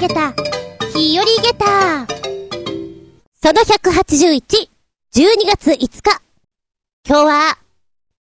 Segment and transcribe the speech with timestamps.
[0.00, 0.32] げた、
[0.94, 2.06] 日和げた。
[3.42, 4.40] その181、
[5.12, 6.22] 12月5日。
[7.06, 7.58] 今日は、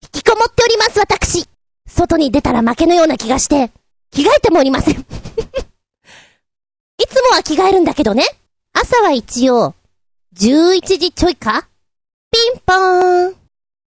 [0.02, 1.48] 引きこもっております、私。
[1.86, 3.70] 外に出たら負けのような気がして、
[4.10, 4.98] 着替えてもおりません。
[4.98, 5.04] い
[7.06, 8.24] つもは着替えるんだけどね。
[8.72, 9.76] 朝は一応、
[10.34, 11.68] 11時ちょいか
[12.32, 13.36] ピンポーン。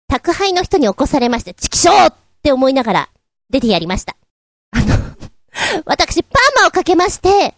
[0.07, 3.09] 宅配の人に起こされまして、チキショーって思いながら
[3.49, 4.15] 出てやりました。
[4.71, 4.95] あの
[5.83, 7.53] 私、パーマをかけまして、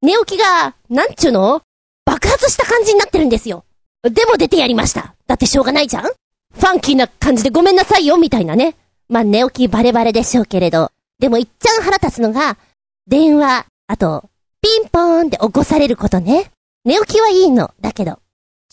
[0.00, 1.62] 寝起きが、なんちゅうの？
[2.04, 3.64] 爆発した感じになってるんですよ。
[4.02, 5.14] でも出てやりました。
[5.26, 6.04] だってしょうがないじゃん？
[6.04, 8.76] ファンキーな感じでごめんなさいよ、みたいなね。
[9.08, 10.90] まあ、寝起きバレバレでしょうけれど。
[11.18, 12.58] でもいっちゃん腹立つのが、
[13.06, 14.30] 電話、あと、
[14.60, 16.50] ピンポーンで起こされることね。
[16.84, 17.72] 寝起きはいいの。
[17.80, 18.18] だけど、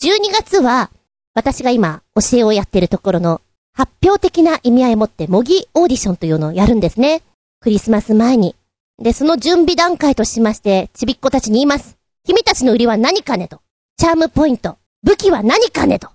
[0.00, 0.90] 12月は、
[1.34, 3.40] 私が今、教えをやってるところの、
[3.72, 7.22] 発表的な意味合いを持って、模擬オーディションというのをやるんですね。
[7.60, 8.55] クリスマス前に。
[8.98, 11.98] で、その準備段階としまして、ちびっ子たちに言います。
[12.24, 13.60] 君たちの売りは何かねと。
[13.98, 14.78] チャームポイント。
[15.02, 16.10] 武器は何かねと。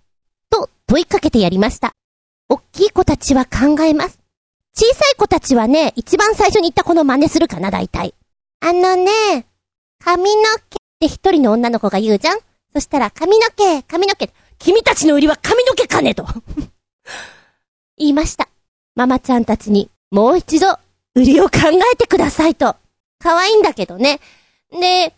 [0.49, 1.93] と問いかけてやりました。
[2.49, 4.19] おっきい子たちは考えます。
[4.73, 8.13] 小さい子たちはね、一番最初に言った子の真似するかな、大体。
[8.61, 9.45] あのね、
[10.03, 12.39] 髪の毛って一人の女の子が言うじゃん
[12.73, 14.31] そしたら、髪の毛、髪の毛。
[14.59, 16.25] 君たちの売りは髪の毛かねと。
[17.97, 18.47] 言いました。
[18.95, 20.77] ママちゃんたちに、もう一度、
[21.15, 21.59] 売りを考
[21.93, 22.75] えてくださいと。
[23.19, 24.19] 可愛いんだけどね。
[24.71, 25.13] で、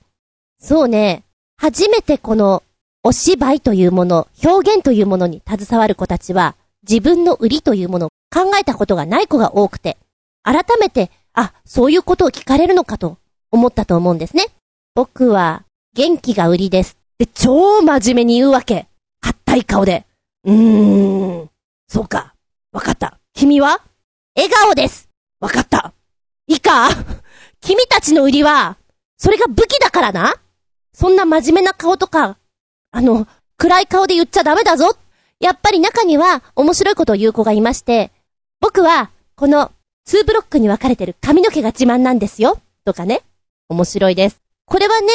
[0.59, 1.23] そうね、
[1.58, 2.63] 初めてこの、
[3.03, 6.55] お芝居というもの、表現というものに携わる子たちは、
[6.88, 9.97] 自分の売りというものを考えたことがない子が多くて、
[10.41, 13.17] 改めて、あ、そういうことを聞かれるのかと
[13.52, 14.47] 思ったと思うんですね。
[14.95, 16.97] 僕は、元気が売りです。
[17.19, 18.88] で、超真面目に言うわけ。
[19.21, 20.05] 硬い顔で。
[20.45, 21.49] うーん、
[21.88, 22.33] そうか。
[22.71, 23.19] わかった。
[23.33, 23.81] 君は？
[24.36, 25.09] 笑顔です。
[25.44, 25.94] わかった。
[26.47, 26.88] いいか
[27.59, 28.77] 君たちの売りは、
[29.17, 30.36] それが武器だからな
[30.93, 32.37] そんな真面目な顔とか、
[32.92, 33.27] あの、
[33.58, 34.95] 暗い顔で言っちゃダメだぞ
[35.42, 38.11] やっぱり中には面白いことを言う子がいまして、
[38.61, 39.73] 僕は、この、
[40.05, 42.61] ツーブロックに分かれてる髪の毛が自慢なんですよ。
[42.86, 43.21] とかね。
[43.67, 44.39] 面白いです。
[44.65, 45.08] これはね、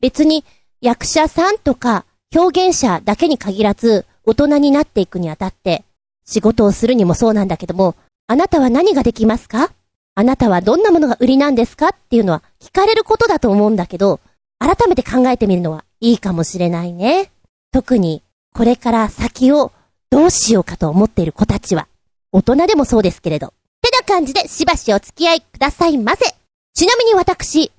[0.00, 0.46] 別に
[0.80, 5.84] 役者さんとか表現者だけに限らず、大人になっていくにあたって、
[6.24, 7.94] 仕事をするにもそうなんだけども、
[8.26, 9.70] あなたは何ができますか？
[10.14, 11.88] あなたはどんなものが売りなんですか？
[11.88, 14.20] っていうのは聞かれることだと思うんだけど、
[14.58, 17.30] 改めて考えてみるのはいいかもしれないね。
[17.70, 18.22] 特に、
[18.54, 19.72] これから先を
[20.08, 21.86] どうしようかと思っている子たちは、
[22.32, 23.52] 大人でもそうですけれど。
[23.82, 26.24] てな感じでしばしお付き合いくださいませ。
[26.72, 27.70] ちなみに私、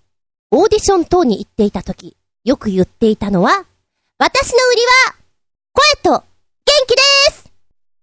[0.51, 3.65] オーディション等に行っていた時、よく言っていたのは、
[4.19, 5.15] 私の売りは、
[5.73, 6.23] 声と元
[6.87, 7.01] 気で
[7.31, 7.51] す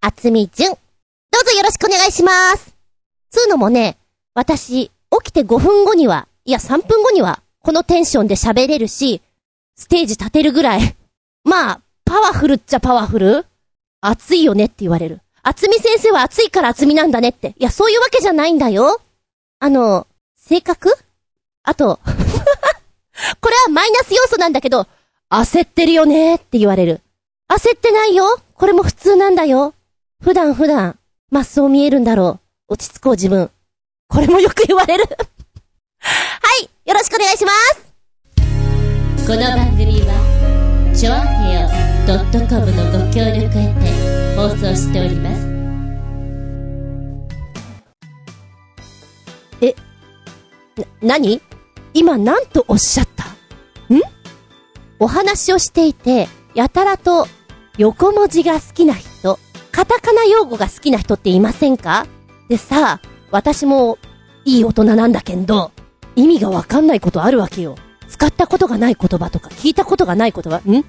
[0.01, 0.77] 厚み純。
[1.33, 2.77] どうぞよろしくお願いします。
[3.31, 3.97] つうのもね、
[4.35, 4.93] 私、起
[5.25, 9.23] きて5分後には、いや3分後には、このテンションで喋れるし、
[9.75, 10.95] ステージ立てるぐらい、
[11.45, 13.47] まあ、パワフルっちゃパワフル？
[14.03, 15.23] 熱いよねって言われる。
[15.43, 17.55] 厚み先生は熱いから厚みなんだねって。
[17.59, 19.01] いや、そういうわけじゃないんだよ。
[19.59, 20.07] あの、
[20.37, 20.95] 性格？
[21.63, 21.99] あと、
[23.41, 24.87] これはマイナス要素なんだけど、
[25.31, 27.01] 焦ってるよねって言われる。
[27.49, 29.73] 焦ってないよこれも普通なんだよ。
[30.23, 30.99] 普段普段、
[31.33, 32.75] まっそう見えるんだろう。
[32.75, 33.51] 落ち着こう自分。
[34.07, 35.17] これもよく言われるは
[36.61, 37.51] いよろしくお願いしま
[39.17, 40.13] すこの番組は、
[40.95, 41.71] ちょあへよ
[42.07, 45.41] .com のご協力へて放送しております。
[49.63, 49.75] え、
[51.01, 51.41] な、なに
[51.95, 53.25] 今何とおっしゃった？
[53.95, 54.03] ん？
[54.99, 57.27] お話をしていて、やたらと
[57.79, 59.39] 横文字が好きな人、
[59.73, 62.07] カタカナ用語が好きな人っていませんか？
[62.49, 63.01] でさ、
[63.31, 63.99] 私も
[64.45, 65.73] いい大人なんだけど、
[66.15, 67.77] 意味がわかんないことあるわけよ。
[68.09, 70.85] 使ったことがない言葉とか、聞いたことがない言葉、ん？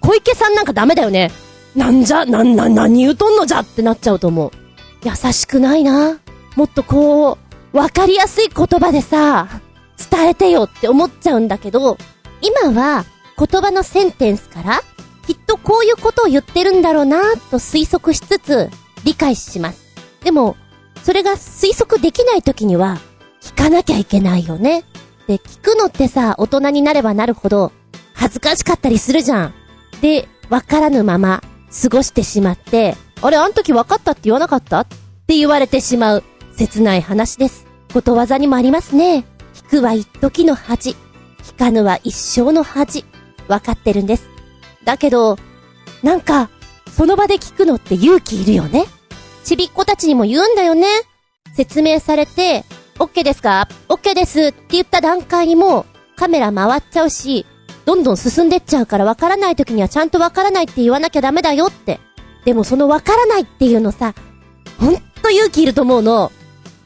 [0.00, 1.30] 小池さんなんかダメだよね。
[1.76, 4.50] なんじゃ、なん、な、何言うとんのじゃってなっちゃうと思う。
[5.04, 6.18] 優しくないな。
[6.56, 7.38] もっとこ
[7.72, 9.46] う、わかりやすい言葉でさ、
[10.10, 11.98] 伝えてよって思っちゃうんだけど、
[12.40, 13.04] 今は
[13.38, 14.80] 言葉のセンテンスから、
[15.26, 17.20] きっとこういうことを言ってるんだろうな
[17.50, 18.70] と推測しつつ、
[19.04, 19.84] 理解します。
[20.22, 20.56] でも、
[21.02, 22.98] それが推測できない時には、
[23.40, 24.84] 聞かなきゃいけないよね。
[25.26, 27.72] で、聞くのってさ、大人になればなるほど、
[28.14, 29.54] 恥ずかしかったりするじゃん。
[30.00, 31.42] で、わからぬまま、
[31.82, 34.80] 過ごしてしまって、あれ、あの時分かったって言わなかった？
[34.80, 34.86] っ
[35.26, 36.24] て言われてしまう、
[36.56, 37.66] 切ない話です。
[37.92, 39.24] ことわざにもありますね。
[39.54, 40.96] 聞くは一時の恥。
[41.42, 43.04] 聞かぬは一生の恥。
[43.48, 44.28] わかってるんです。
[44.86, 45.36] だけど、
[46.02, 46.48] なんか、
[46.96, 48.86] その場で聞くのって勇気いるよね。
[49.44, 50.86] ちびっ子たちにも言うんだよね。
[51.54, 52.64] 説明されて、
[52.98, 55.84] OK ですか ?OK ですって言った段階にも、
[56.14, 57.44] カメラ回っちゃうし、
[57.84, 62.00] どんどん進んでっちゃうから分からない時にはちゃんと分からないって言わなきゃダメだよって。
[62.44, 64.14] でもその分からないっていうのさ、
[64.78, 66.30] ほんと勇気いると思うの。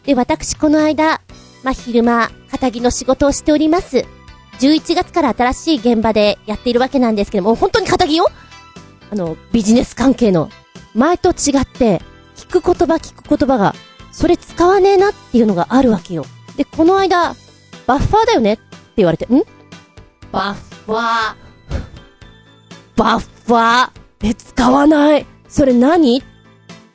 [0.04, 1.20] で、私この間、
[1.62, 4.06] まあ、昼間、肩着の仕事をしております。
[4.60, 8.26] 11月から新しい現場でやっているわけなんですけども、本当に肩着よ？
[9.10, 10.50] あの、ビジネス関係の。
[10.94, 12.02] 前と違って、
[12.36, 13.74] 聞く言葉聞く言葉が、
[14.12, 16.26] それ使わねえなっていうのがあるわけよ。
[16.56, 17.34] で、この間、
[17.86, 18.54] バッファーだよね？
[18.54, 18.62] って
[18.98, 19.42] 言われて、ん？
[20.30, 21.34] バッファー。
[22.96, 23.90] バッファー。
[24.22, 25.26] え、使わない？
[25.48, 26.18] それ何？
[26.18, 26.22] っ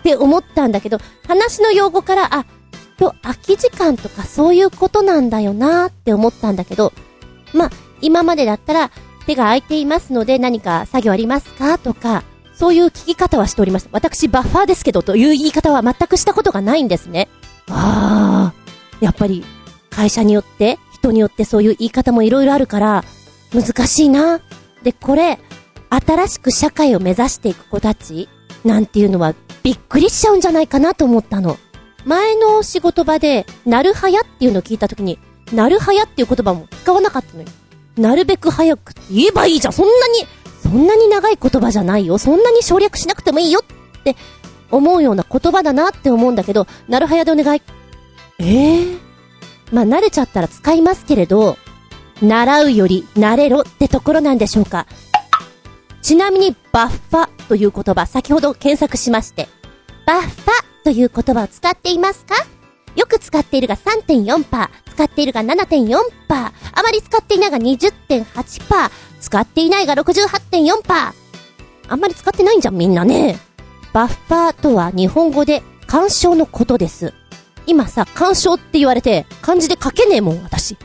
[0.04, 2.46] て思ったんだけど、話の用語から、あ、
[2.98, 6.94] と空き時間とかそういうことなんだよなって思ったんだけど、
[7.56, 7.72] まあ、
[8.02, 8.92] 今までだったら、
[9.26, 12.24] 手が空いていますので何か作業ありますかとか、
[12.54, 13.90] そういう聞き方はしておりました。
[13.92, 17.28] 私、バッファーですけどという言い方は全くしたことがないんですね。
[17.70, 19.44] ああ、やっぱり、
[19.90, 23.04] 会社によって、人によってそういう言い方もいろいろあるから、
[23.54, 24.40] 難しいな。
[24.84, 25.40] で、これ、
[25.90, 28.28] 新しく社会を目指していく子たち
[28.64, 31.58] なんていうのはびっくりしちゃうんじゃないかなと思ったの。
[32.06, 35.18] 前の仕事場で、なるはやっていうのを聞いたときに、
[35.54, 37.48] なるはやっていう言葉も使わなかったのよ。
[37.98, 39.74] なるべく早く言えばいいじゃん。
[39.74, 40.26] そんなに、
[40.62, 42.18] そんなに長い言葉じゃないよ。
[42.18, 44.16] そんなに省略しなくてもいいよって
[44.72, 47.62] 思うような言葉だなって思うんだけど、なるはやでお願い。
[48.40, 48.98] ええ
[49.72, 51.58] まあ、慣れちゃったら使いますけれど、
[52.22, 54.88] 習うより慣れろってところなんでしょうか。
[56.02, 59.48] ちなみに、バッファという言葉、先ほど検索しまして、
[60.06, 62.36] バッファという言葉を使っていますか？
[62.96, 66.52] よく使っているが3.4%、使っているが7.4%、あ
[66.84, 71.14] まり使っていないが20.8%、使っていないが68.4%。
[71.88, 73.38] あんまり使ってないんじゃん、みんなね。
[73.94, 77.14] バッファーとは日本語で干渉のことです。
[77.68, 80.78] 今さ、干渉って言われて、漢字で書けねえもん、私。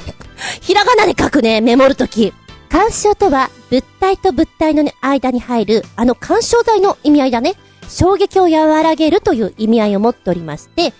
[0.60, 2.32] ひらがなで書くね、メモるとき。
[2.68, 7.54] 干渉とは、物体と物体の間に入る、あの干渉剤の意味合いだね。
[7.88, 10.92] 衝撃を和らげるという意味合いを持っておりまして、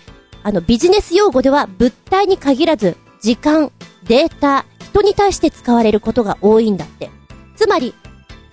[0.45, 3.71] あのビジネス用語では物体に限らず、時間、
[4.03, 7.09] データ、人に対して使われることが多いんだって。
[7.55, 7.95] つまり、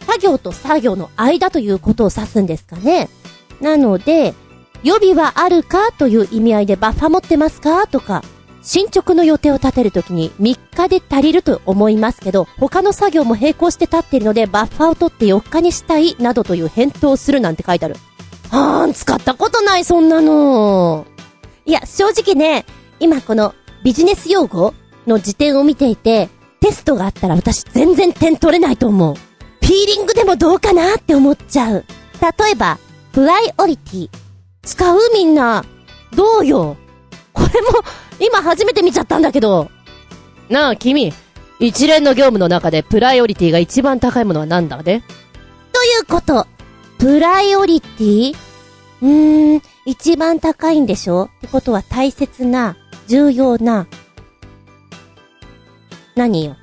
[0.07, 3.11] 作業と作業の間ということを指すんですかね。
[3.61, 4.33] なので、
[4.83, 8.25] 予備はあるかという意味合いでバッファ持ってますかとか、
[8.63, 17.97] 進捗の予定を立てるときに3日で足りると思いますけど、他の作業も並行して立っているのでバッファを取って4日にしたいなどという返答をするなんて書いてある。
[18.51, 21.05] はーん、使ったことない、そんなの。
[21.65, 22.65] いや、正直ね、
[23.01, 23.55] 今この
[23.85, 24.75] ビジネス用語
[25.07, 26.29] の辞典を見ていて、
[26.61, 29.15] テストがあったら私全然点取れないと思う。
[29.15, 31.85] フィーリングでもどうかなって思っちゃう。
[32.21, 32.79] 例えば、
[33.13, 34.11] プライオリティ。
[34.63, 35.65] 使うみんな。
[36.15, 36.77] どうよ。
[37.33, 37.69] これも、
[38.21, 39.71] 今初めて見ちゃったんだけど。
[40.49, 41.13] なあ、君。
[41.59, 45.03] 一連の業務の中でプライオリティが一番高いものは何だね
[45.73, 46.47] ということ。
[46.99, 48.37] プライオリティ
[49.03, 51.25] うーん、一番高いんでしょ？
[51.25, 52.77] ってことは大切な、
[53.09, 53.89] 重要な。
[56.15, 56.57] 何よ？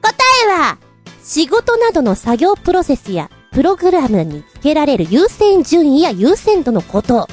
[0.00, 0.78] 答えは、
[1.24, 7.28] 仕事などの作業プロセスやプログラムにつけられる優先順位や優先度のこと。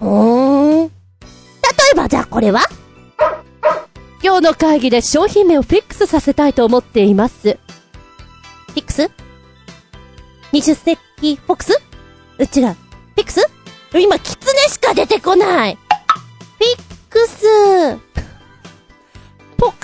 [0.00, 0.86] うーん。
[0.86, 0.90] 例
[1.92, 2.60] えばじゃあこれは？
[4.22, 7.58] 今日の会議で商品名をフィックスさせたいと思っています。
[8.68, 9.10] フィックス
[10.52, 11.82] ?20 世紀フォックス？
[12.38, 12.48] う違う。
[12.48, 13.40] フィックス？
[13.94, 15.76] 今、キツネしか出てこない。
[15.76, 17.46] フィックス。
[19.56, 19.76] ポカーン？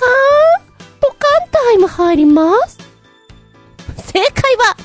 [1.00, 1.18] ポカン
[1.50, 2.78] タイム入ります？
[3.96, 4.76] 正解は、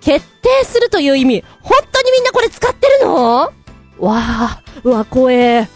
[0.00, 1.44] 決定するという意味。
[1.62, 3.36] 本当にみんなこれ使ってるの？
[3.36, 3.52] わ
[4.00, 5.68] あ、うわ、怖え。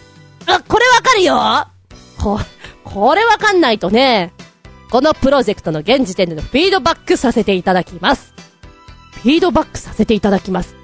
[0.45, 1.67] あ、これわかるよ
[2.19, 2.39] こ、
[2.83, 4.33] これわかんないとね。
[4.91, 8.33] このプロジェクトの現時点でのフィードバックさせていただきます。
[9.11, 10.76] フィードバックさせていただきます。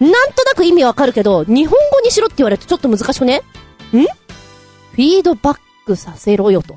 [0.00, 3.38] なんとなく意味わかるけど、日本語にしろって言われるとちょっと難しくね？
[3.38, 3.40] ん？
[4.02, 6.76] フィードバックさせろよと。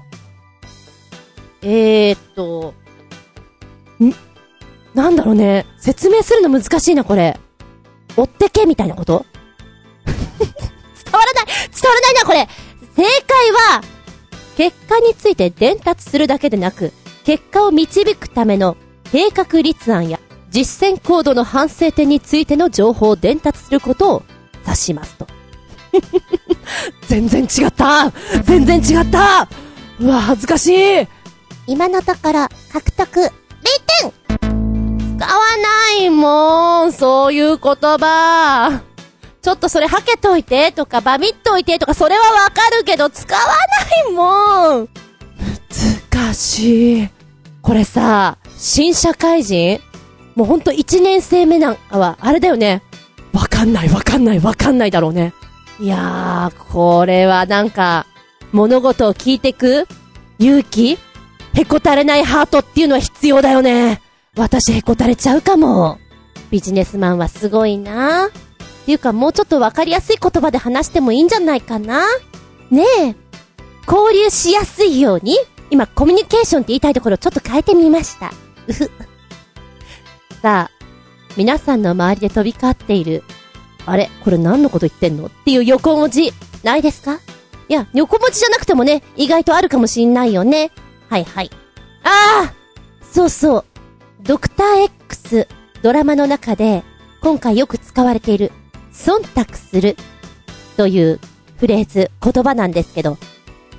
[1.61, 2.73] えーっと、
[4.03, 4.13] ん？
[4.93, 5.65] なんだろうね。
[5.77, 7.37] 説明するの難しいな、これ。
[8.15, 9.25] 追ってけみたいなこと？
[10.05, 10.49] 伝
[11.13, 12.47] わらない伝わらないな、これ
[12.95, 13.81] 正解は、
[14.57, 16.91] 結果について伝達するだけでなく、
[17.23, 18.77] 結果を導くための
[19.11, 24.23] 計画立案や実践行動の反省点についての情報を伝達することを
[24.65, 25.27] 指しますと。
[27.07, 28.11] 全然違った
[28.43, 29.47] 全然違った
[29.99, 31.07] うわ、恥ずかしい
[31.67, 33.31] 今のところ、獲得、0
[34.01, 34.13] 点
[35.17, 35.39] 使わ
[35.97, 38.81] ないもん、そういう言葉。
[39.41, 44.89] ちょっとそれはけといてとか、バミっといてとか、それはわかるけど、使わないもん。
[46.09, 47.09] かしい。
[47.61, 49.79] これさ、新社会人
[50.39, 52.81] もうほんと1年生目なんかは、あれだよね。
[53.33, 55.33] わかんないわかんないわかんないだろうね。
[55.81, 58.05] いやー、これはなんか、
[58.53, 59.85] 物事を聞いてく
[60.39, 60.97] 勇気
[61.55, 64.01] へこたれないハートっていうのは必要だよね。
[64.37, 65.99] 私へこたれちゃうかも。
[66.49, 68.29] ビジネスマンはすごいなっ
[68.85, 72.05] ていうかもうちょっとわかりやすい言葉で話してもいいんじゃないかな
[72.71, 73.15] ねえ。
[73.85, 75.35] 交流しやすいように、
[75.69, 78.31] 今コミュニケーションって言いたいところをちょっと変えてみました。
[78.67, 78.89] うふ。
[80.41, 80.85] さあ、
[81.35, 83.23] 皆さんの周りで飛び交っている、
[83.85, 84.09] あれ？
[84.23, 85.25] これ何のこと言ってんの？
[85.25, 86.31] っていう横文字、
[86.63, 87.19] ないですか？
[87.67, 90.71] いや、横文字じゃなくてもね、意外とあるかもしんないよね。
[91.09, 91.51] はいはい。
[92.03, 92.53] ああ
[93.01, 93.65] そうそう。
[94.21, 95.47] ドクター X
[95.81, 96.83] ドラマの中で、
[97.21, 98.51] 今回よく使われている、
[98.93, 99.97] 忖度する。
[100.77, 101.19] という
[101.57, 103.17] フレーズ、言葉なんですけど、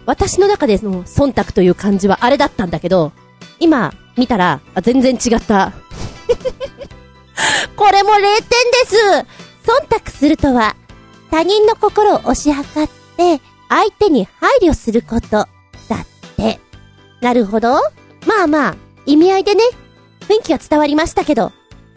[0.04, 3.12] 私の中での忖度という漢字はあれだったんだけど、
[3.58, 5.72] 今見たら、全然違った。
[7.76, 8.46] これも0点で
[8.86, 8.96] す
[9.64, 10.76] 忖度するとは、
[11.30, 12.64] 他人の心を押し量っ
[13.16, 16.06] て、相手に配慮すること、だっ
[16.36, 16.60] て。
[17.20, 17.74] なるほど。
[18.26, 19.62] まあまあ、意味合いでね、
[20.28, 21.52] 雰囲気は伝わりましたけど、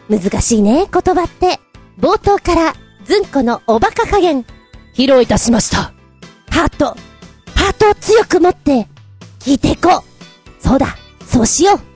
[0.08, 1.60] 難しいね、言葉って。
[1.98, 2.74] 冒頭から、
[3.04, 4.44] ずんこのおバカ加減、
[4.94, 5.92] 披露いたしました。
[6.50, 6.86] ハート、
[7.54, 8.88] ハートを強く持って、
[9.40, 10.62] 聞いていこう。
[10.62, 11.93] そうだ、そうしよう。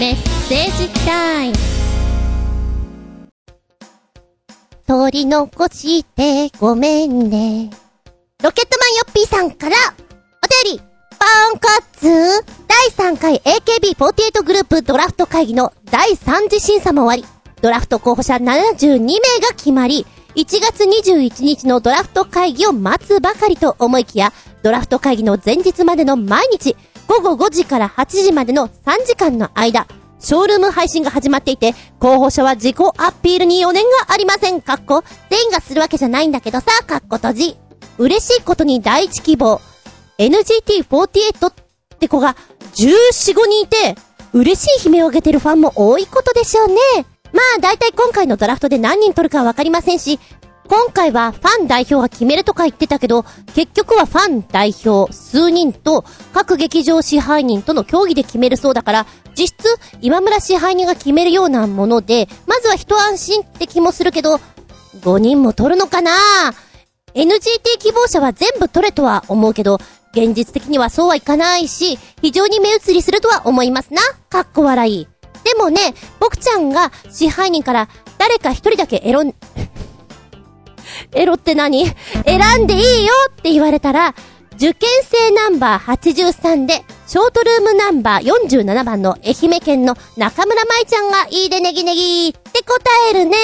[0.00, 0.16] メッ
[0.48, 1.54] セージタイム。
[4.86, 7.68] 取り残してごめんね。
[8.42, 9.76] ロケットマンヨッピーさんから、
[10.42, 10.82] お便り、
[11.18, 12.08] パンカツ
[12.66, 26.74] 第3回 AKB48 グループドラフト会議の第3次審査も終わり、ドラフト候補者72名が決まり、1月21日のドラフト会議を待つばかりと思いきや、ドラフト会議の前日までの毎日、
[27.10, 29.88] 午後5時から8時までの3時間の間、
[30.20, 34.62] ショールーム配信が始まっていて、候補者は自己アピールに余念がありません。
[34.62, 37.56] かっこ、全員がするわけじゃないんだけどさ、かっこ閉じ。
[37.98, 39.60] 嬉しいことに第一希望。
[40.18, 41.52] NGT48 っ
[41.98, 42.36] て子が
[42.76, 43.96] 14、5人いて、
[44.32, 46.76] 嬉しい悲鳴を上げてるファンも多いことでしょうね。
[47.32, 50.20] まあ、だいたい今回のドラフトで何人取るかはわかりませんし、
[50.70, 53.24] 今回はファン代表が決めるとか言ってたけど、
[53.56, 64.40] 結局はファン代表数人と各劇場支配人との協議で決めるそうだから、実質今村支配人が決めるようなもので、まずは一安心って気もするけど、
[65.00, 66.12] 5人も取るのかな
[67.14, 69.80] ？NGT 希望者は全部取れとは思うけど、
[70.12, 74.02] 現実的にはそうはいかないし、非常に目移りするとは思いますな。
[74.28, 75.08] かっこ笑い。
[75.42, 79.24] でもね、僕ちゃんが支配人から誰か一人だけエロ、
[81.12, 81.86] エロって何？
[82.24, 84.14] 選んでいいよって言われたら、
[84.54, 92.78] 受験生ナンバー83で、ショートルームナンバー47番の愛媛県の中村舞ちゃんがいいでネギネギって答
[93.10, 93.36] えるね。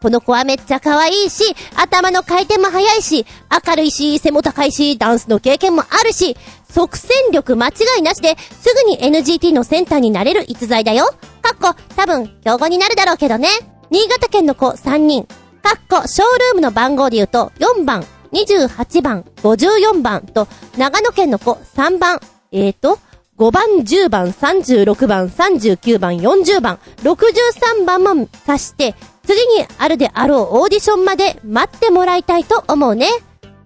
[0.00, 3.26] この子はめっちゃ可愛いし、頭の回転も速いし、
[3.66, 6.36] 明るいし、背も高いし、ダンスの経験もあるし、
[6.70, 11.06] 即戦力間違いなしで、すぐに NGT のセンターになれる逸材だよ。
[11.42, 13.48] かっこ、多分、競合になるだろうけどね。
[13.90, 15.26] 新潟県の子3人。
[15.66, 20.46] かっこ、ショールームの番号で言うと、4番、28番、54番と、
[20.78, 22.20] 長野県の子3番、
[22.52, 23.00] えーと、
[23.36, 28.94] 5番、10番、36番、39番、40番、63番も足して、
[29.24, 33.08] 次にあるであろうオーディションまで待ってもらいたいと思うね。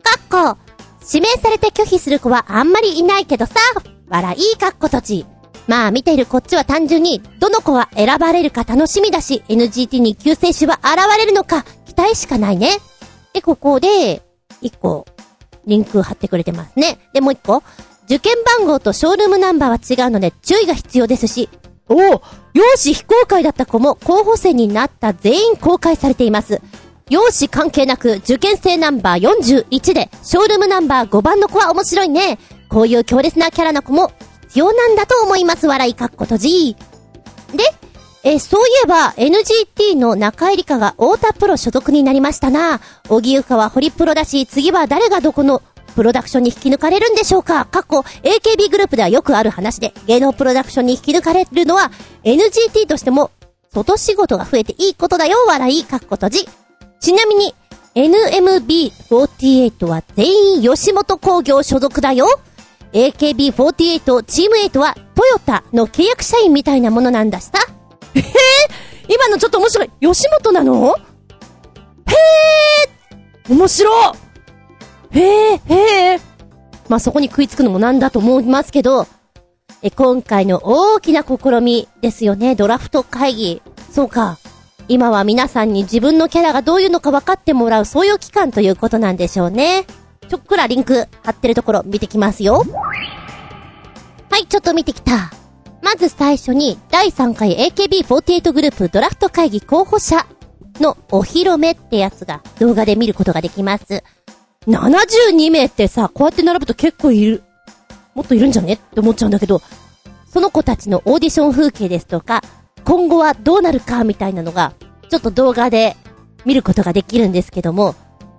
[0.03, 0.59] かっこ、
[1.07, 3.57] 指名されて拒否する子はあんまりいないけどさ、
[4.09, 5.27] 笑いかっことち。
[5.71, 11.65] まあ見ているこっちは単純に、どの子が選ばれるか楽しみだし、NGT に救世主は現れるのか、
[12.01, 12.79] 期待しかないね。
[13.35, 14.23] で、ここで、
[14.63, 15.05] 一個、
[15.67, 16.99] リンク貼ってくれてますね。
[17.13, 17.63] で、もう一個、
[18.07, 21.51] 受験番号とショールームナンバーは違うので注意が必要ですし、
[21.89, 21.99] おお
[22.55, 26.61] 容姿非公開だった子も候補生になった全員公開されています。
[27.09, 29.29] 容姿関係なく受験生ナンバー
[29.69, 32.39] 41で、ショールームナンバー5番の子は面白いね。
[32.69, 34.11] こういう強烈なキャラの子も
[34.49, 35.67] 必要なんだと思います。
[35.67, 36.77] 笑いかっことじ
[37.53, 37.65] で、
[38.23, 42.81] えそういえば NGT の中井理香が太田プロ所属になりましたな。
[43.09, 45.63] 小木優香はホリプロだし、次は誰がどこの
[45.97, 51.91] プロダクションに引き抜かれるんでしょうか過去、AKB グループではよくある話で、芸能プロダクションに引き抜かれるのは、
[52.25, 53.31] NGT としても、
[53.73, 56.47] 外仕事が増えていいことだよ、笑い、かっことじ。
[57.01, 57.55] ちなみに、
[57.95, 62.27] NMB48 は全員吉本工業所属だよ。
[62.93, 67.80] AKB48 チーム8はトヨタの契約社員みたいなものなんだしさ。
[68.15, 68.23] えー、
[69.09, 69.91] 今のちょっと面白い。
[70.01, 70.97] 吉本なの？
[70.97, 72.13] へ
[73.49, 73.91] え面白
[75.13, 75.21] へ
[75.55, 76.21] え、へえ。
[76.89, 79.07] まあ、そこに食いつくのもなんだと思いますけど、
[79.83, 83.63] え、今回の大きな試みですよね、ドラフト会議。
[83.91, 84.39] そうか。
[84.89, 89.87] 今は皆さんに自分のキャラがどういうのか分かってもらう、そういう期間ということなんでしょうね。
[90.29, 92.65] ちょっくらリンク貼ってるところ見てきますよ。
[94.31, 95.33] はい、ちょっと見てきた。
[95.83, 100.27] まず最初に、第3回 AKB48 グループドラフト会議候補者
[100.79, 104.03] のお披露目ってやつが動画で見ることができます。
[104.67, 107.43] 72名ってさ、こうやって並ぶと結構いる。
[108.15, 109.63] もっといるんじゃねって思っちゃうんだけど、
[110.29, 112.43] その子たちのオーディション風景ですとか、
[112.85, 114.75] 今後はどうなるかみたいなのが、
[115.09, 115.97] ちょっと動画で
[116.45, 117.95] 見ることができるんですけども、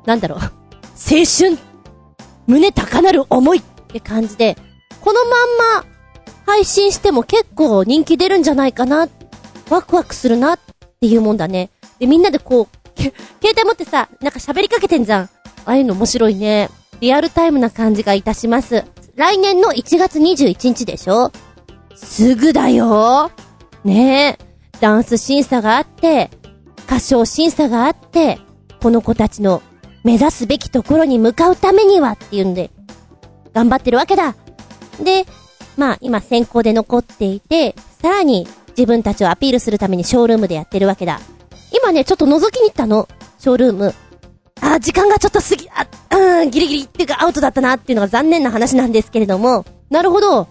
[0.05, 0.45] なんだろう、青
[1.25, 1.57] 春、
[2.47, 4.57] 胸高鳴る思いって感じで、
[5.01, 5.90] このまんま
[6.45, 9.07] 配信しても結構人気出るんじゃないかな、
[9.69, 10.59] ワクワクするなっ
[10.99, 11.69] ていうもんだね。
[11.99, 15.23] で、みんなでこう、携帯持ってさ、なんか喋りかけてんじゃん。
[15.23, 15.29] あ
[15.65, 16.69] あいうの面白いね。
[16.99, 18.83] リアルタイムな感じがいたします。
[19.15, 21.31] 来年の1月21日でしょ？
[21.95, 23.31] すぐだよ
[23.83, 24.77] ねえ。
[24.79, 26.29] ダンス審査があって、
[26.85, 28.39] 歌唱審査があって、
[28.81, 29.61] この子たちの
[30.03, 32.71] 目指すべきところに向かうためにはっていうんで、
[33.53, 34.35] 頑張ってるわけだ。
[35.03, 35.25] で、
[35.81, 37.73] まあ今先行で残っていて、
[38.03, 38.47] さらに
[38.77, 41.19] 自分たちをアピールするためにショールームでやってるわけだ。
[41.75, 43.09] 今ね、ちょっと覗きに行ったの。
[43.39, 43.95] ショールーム。
[44.61, 50.47] あ、時間がちょっと過ぎ、あ、うん、ギリギリっていうかアウトだったなっていうのが残念な話なんですけれども、なるほど。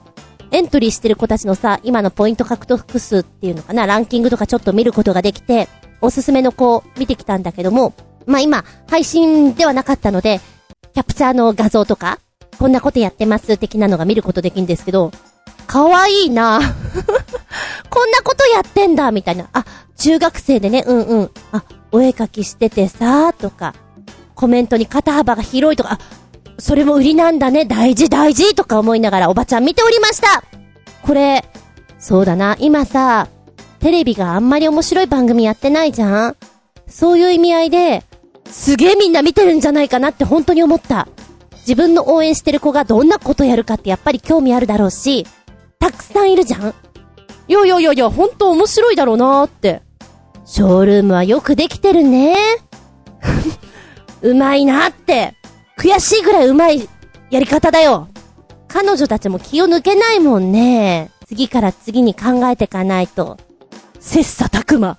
[0.50, 5.68] エントリーしてる子たちのさ、今のポイント獲得数っていうのかな、ランキングとかちょっと見ることができて、
[6.00, 7.94] おすすめの子を見てきたんだけども、
[8.26, 10.40] まあ、今、配信ではなかったので、
[10.92, 12.18] キャプチャーの画像とか、
[12.58, 15.12] こんなことやってます的なのが見ることできるんですけど、
[15.66, 16.58] かわいいな。
[17.90, 19.12] こんなことやってんだ。
[19.12, 19.48] みたいな。
[19.52, 19.64] あ、
[19.96, 21.30] 中学生でね、うんうん。
[21.52, 23.74] あ、お絵描きしててさとか、
[24.34, 25.98] コメントに肩幅が広いとか、あ、
[26.58, 28.54] それも売りなんだね、大事大事。
[28.54, 30.42] とか思いながらおばちゃん見ておりました。
[31.02, 31.44] これ、
[31.98, 33.28] そうだな、今さ、
[33.78, 36.36] テレビがあんまり面白い番組やってないじゃん。
[36.88, 38.02] そういう意味合いで、
[38.50, 41.08] すげえみんな見てるんじゃないかなって本当に思った。
[41.60, 45.26] 自分の応援してる子がどんなことやるかってやっぱり興味あるだろうし、
[45.78, 46.74] たくさんいるじゃん
[47.48, 49.82] いやいやいやいや、ほんと面白いだろうなーって。
[50.44, 52.36] ショールームはよくできてるね。
[54.22, 55.34] うまいなって。
[55.78, 56.88] 悔しいぐらいうまい
[57.30, 58.08] やり方だよ。
[58.68, 61.10] 彼女たちも気を抜けないもんね。
[61.26, 63.36] 次から次に考えていかないと。
[63.98, 64.98] 切磋琢磨。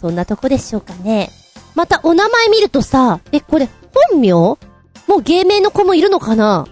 [0.00, 1.30] そんなとこでしょうかね。
[1.74, 3.68] またお名前見るとさ、え、これ
[4.10, 4.58] 本名？
[5.06, 6.66] もう芸名の子もいるのかな？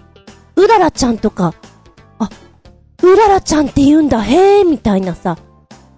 [0.56, 1.54] うららちゃんとか。
[2.18, 2.28] あ、
[3.02, 5.38] うららちゃんって言うんだ、へえ、みたいなさ。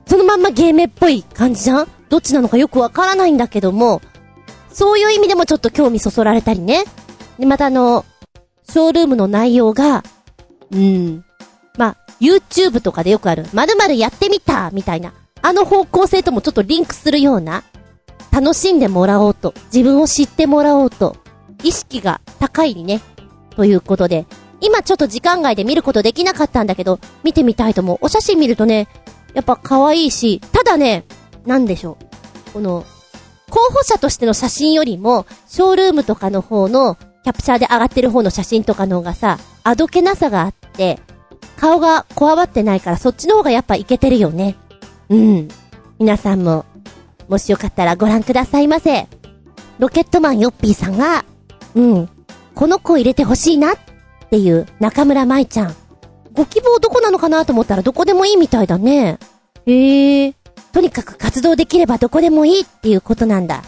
[0.07, 1.89] そのまんま芸名っぽい感じじゃん？
[2.09, 4.03] どっちなのかよくわからないんだけども、
[4.71, 6.85] そういう意味でもちょっと興味そそられたりね。
[7.39, 8.05] で、またあの、
[8.69, 10.03] ショールームの内容が、
[10.71, 11.25] うん。
[11.77, 17.65] まあ、YouTube とかでよくある、〇〇やってみたみたいな、あの方向性ともちょっとリンクするような、
[18.31, 21.17] 楽しんでもらおうと、自分を知ってもらおうと、
[21.65, 23.01] 意識が高いね。
[23.57, 24.27] ということで、
[24.61, 27.99] 今ちょっと時間外で見ることできなかったんだけど、見てみたいと思う。
[28.03, 28.89] お写真見るとね、
[29.35, 31.05] やっぱ可愛いし、ただね、
[31.45, 31.99] なんでしょ
[32.49, 32.53] う。
[32.53, 32.85] この、
[33.51, 41.01] 候補者としての写真よりも、ショールームとかの方の、キャプチャーで上がってる方の写真とかの方がさ、あどけなさがあって、
[41.57, 44.57] 顔がこわばってないからそっちの方がやっぱイケてるよね。
[45.09, 45.49] うん。
[45.99, 46.67] 皆さんも、
[47.29, 49.07] もしよかったらご覧くださいませ。
[49.79, 51.25] ロケットマンヨッピーさんが、
[51.75, 52.09] うん、
[52.55, 53.77] この子入れてほしいなっ
[54.31, 55.75] ていう中村舞ちゃん。
[56.33, 59.19] ご希望どこなのかなと思ったらどこでもいいみたいだね。
[59.67, 60.35] へえ。
[60.73, 63.63] とにかく活動できればどこでもいいっていうことなんだ。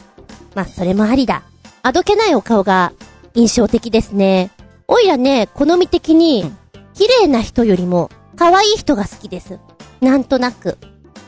[0.54, 1.42] まあ、それもありだ。
[1.82, 2.92] あどけないお顔が
[3.34, 4.50] 印象的ですね。
[4.88, 6.50] おいらね、好み的に、
[6.94, 9.58] 綺麗な人よりも、可愛い人が好きです。
[10.00, 10.78] なんとなく。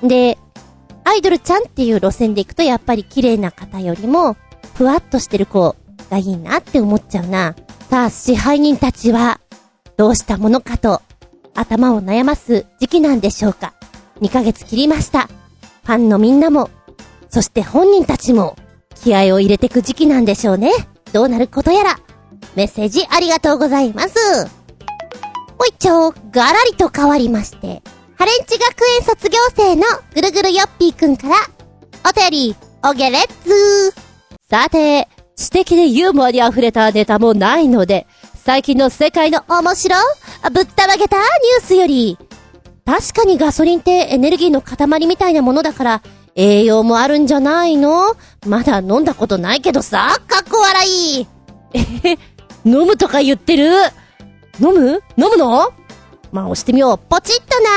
[0.02, 0.38] で、
[1.04, 4.36] アイドルちゃんっていう路線で行くとやっぱり綺麗な方よりも、
[4.74, 5.76] ふわっとしてる子
[6.09, 7.55] がいいなって思っちゃうな。
[7.90, 9.40] さあ、支配人たちは、
[9.97, 11.03] どうしたものかと、
[11.55, 13.75] 頭を悩ます時期なんでしょうか。
[14.21, 15.29] 2ヶ月切りました。
[15.85, 16.71] ファンのみんなも、
[17.31, 18.57] そして本人たちも、
[18.94, 20.73] 気合を入れてく時期なんでしょうね。
[21.12, 21.99] どうなることやら。
[22.55, 24.14] メッセージありがとうございます。
[25.59, 27.83] おいちょ、ガラリと変わりまして、
[28.16, 31.37] ハレンチ学園卒業生のぐるぐるよっぴーくんから、
[32.09, 33.94] お便り、おげれっつ
[34.51, 39.96] さて、知的でユーモアに溢れたネタもないので、最近の世界の面白
[40.53, 42.18] ぶったまげたニュースより、
[42.85, 46.03] 確かにガソリンってエネルギーの塊みたいなものだから、
[46.35, 48.16] 栄養もあるんじゃないの？
[48.46, 51.27] まだ飲んだことないけどさ、かっこ笑い。
[51.72, 52.18] えへ、
[52.64, 53.70] 飲むとか言ってる？
[54.61, 55.03] 飲む？
[55.16, 55.72] 飲むの？
[56.33, 56.98] まあ押してみよう。
[56.98, 57.70] ポチッとな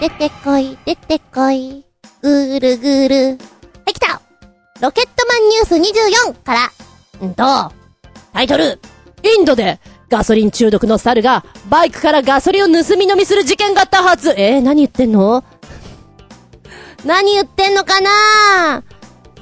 [0.00, 1.84] 出てこい、出てこい。
[2.22, 3.26] ぐるぐる。
[3.26, 4.22] はい、来た
[4.80, 5.74] ロケットマンニュース
[6.32, 6.54] 24か
[7.20, 7.26] ら。
[7.26, 7.72] んと、
[8.32, 8.80] タイトル、
[9.22, 9.78] インドで
[10.10, 14.34] ガソリン中毒の猿がバイクからガソリンを盗み飲みする事件が多発。
[14.36, 15.44] えー、何言ってんの？
[17.04, 18.82] 何言ってんのかな？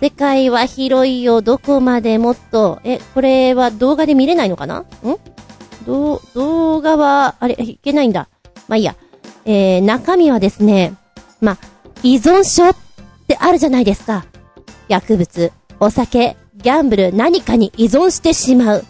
[0.03, 2.81] 世界は広いよ、どこまでもっと。
[2.85, 4.81] え、これは動画で見れないのかな？
[4.81, 4.87] ん？
[5.87, 8.29] ど、動画は、あれ、いけないんだ。
[8.69, 8.97] まあ、いいや。
[9.47, 10.95] えー、中身はですね、
[11.41, 11.59] まあ、
[12.03, 12.77] 依存症っ
[13.27, 14.27] てあるじゃないですか。
[14.89, 18.85] 薬物、お酒、ギャンブル、何かに依存してしまう。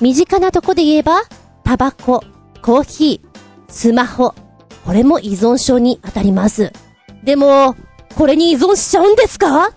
[0.00, 1.22] 身近なとこで言えば、
[1.62, 2.22] タバコ、
[2.62, 4.34] コーヒー、スマホ。
[4.84, 6.72] これも依存症に当たります。
[7.22, 7.76] でも、
[8.16, 9.72] これに依存しちゃうんですか？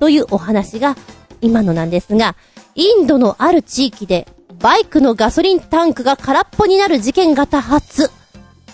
[0.00, 0.96] というお話が
[1.40, 2.34] 今のなんですが、
[2.74, 4.26] インドのある地域で
[4.58, 8.10] バイクのガソリンタンクが空っぽになる事件が多発。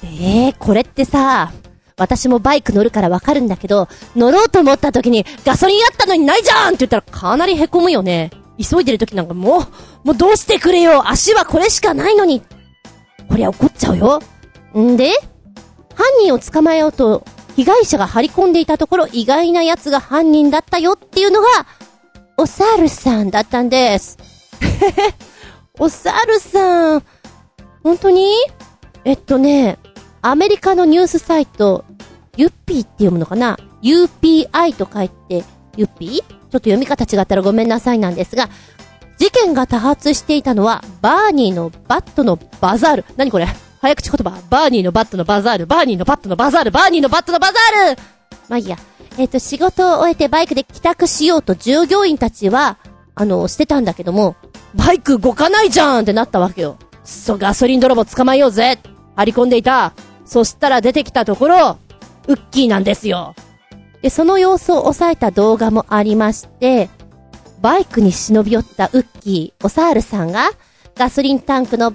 [0.02, 1.52] えー、これってさ、
[1.98, 8.30] 私もバイク乗るからわかるんだけど、乗ろうと思った時にガソリンあったのにないじゃんって言ったらかなり凹むよね。
[8.58, 9.62] 急いでる時なんかもう、
[10.04, 12.42] もうどうしてくれよ足はこれしかないのに
[13.28, 14.20] こりゃ怒っちゃうよ。
[14.76, 15.12] んで
[15.94, 17.24] 犯人を捕まえようと
[17.56, 21.48] 被害者が張り込んでいたところ意外な奴が犯人だったよっていうのが、
[22.36, 24.16] お猿さんだったんです。
[25.78, 27.02] お猿さん。
[27.82, 28.32] 本当に？
[29.04, 29.78] えっとね、
[30.22, 31.84] アメリカのニュースサイト、
[32.36, 35.44] ユッピーって読むのかな ?UPI と書いて、
[35.76, 36.10] ユッピー？
[36.10, 38.48] ちょっと読み方違ったらごめんなさいなんですが、
[39.18, 43.04] 事件が多発していたのは、バーニーのバットのバザール。
[43.16, 43.46] 何これ？
[43.80, 44.40] 早口言葉。
[44.50, 48.02] バーニーのバットのバザール、バーニーのバットのバザール、バーニーのバットのバザール
[48.48, 48.76] まあいいや。
[49.18, 52.78] えっ、ー、と、仕事を終えてバイクで帰宅しようと従業員たちは、
[53.14, 54.36] あの、してたんだけども、
[54.74, 56.76] バイク動かないじゃんってなったわけよ。
[57.04, 58.78] そ、ガソリン泥棒捕まえようぜ
[59.16, 59.92] 張り込んでいた。
[60.28, 61.78] そしたら出てきたところ、
[62.28, 63.34] ウッキーなんですよ。
[64.02, 66.90] で、その様子を抑えた動画もありまして、
[67.62, 70.50] バイクに忍び寄ったウッキー、おサールさんが、
[70.94, 71.94] ガソリンタンクの、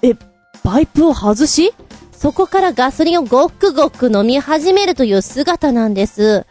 [0.00, 0.14] え、
[0.62, 1.74] パイプを外し、
[2.12, 6.46] そこからガソリンをごくごく飲み始めるという姿なんです。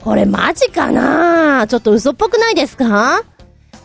[0.00, 1.68] これマジかな？
[1.68, 3.22] ちょっと嘘っぽくないですか？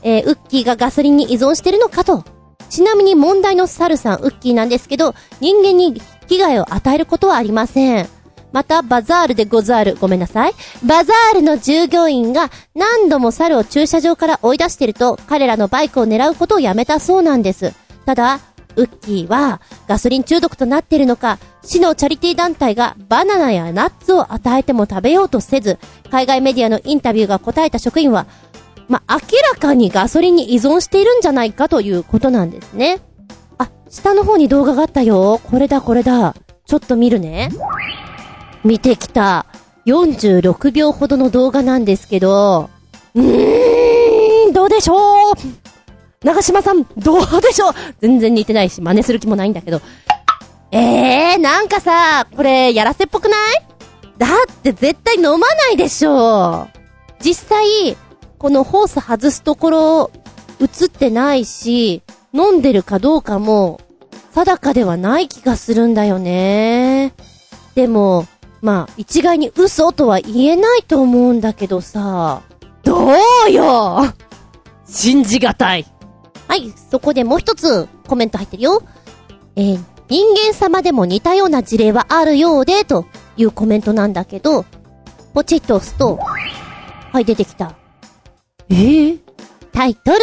[0.02, 2.26] えー、ウッキーがガソリンに依存してるのかと。
[2.70, 8.10] ちなみに問題のサルさん、ウッキーなんですけど、人間に危害を与えることはありません。
[8.52, 9.98] また、バザールでござる。
[10.00, 10.54] ごめんなさい。
[10.84, 17.74] バザールの従業員が何度も猿を駐車場から追い出していると、彼らのバイクを狙うことをやめたそうなんです。
[18.06, 18.40] ただ、
[18.78, 25.78] ウッキーはガソリン中毒となっているのか、市のチャリティー団体がバナナやナッツを与えても食べようとせず、
[26.10, 28.28] 海外メディアのインタビューが答えた職員は、
[28.88, 29.18] ま明
[29.54, 33.00] らかにガソリンに依存しているんじゃないかということなんですね。
[33.89, 35.39] 下の方に動画があったよ。
[35.43, 36.36] これだこれだ。
[36.65, 37.50] ちょっと見るね。
[38.63, 39.45] 見てきた。
[39.86, 42.69] 46秒ほどの動画なんですけど、
[43.15, 45.34] うーん、どうでしょう
[46.23, 49.82] 長島さん、どうでしょう全然似てないし、真似する気もないんだけど。
[50.71, 53.65] えー、なんかさ、これ、やらせっぽくない？
[54.17, 56.67] だって絶対飲まないでしょ
[57.21, 57.95] 実際、
[58.38, 60.12] このホース外すところ、
[60.60, 62.02] 映ってないし、
[62.38, 63.82] 飲んでるかどうかも、
[64.34, 67.13] 定かではない気がするんだよね。
[67.73, 68.28] でも、
[68.62, 72.43] まあ、一概に嘘とは言えないと思うんだけどさ、
[72.84, 73.10] ど
[73.47, 74.13] うよ
[74.86, 75.86] 信じがたい。
[76.47, 78.84] はい、そこでもう一つコメント入ってるよ。
[79.56, 84.65] えー、人間様でも似たような事例はあるようで、というコメントなんだけど、
[85.34, 86.17] ポチッと押すと、
[87.12, 87.76] はい、出てきた。
[88.69, 89.19] えー、
[89.71, 90.19] タイトル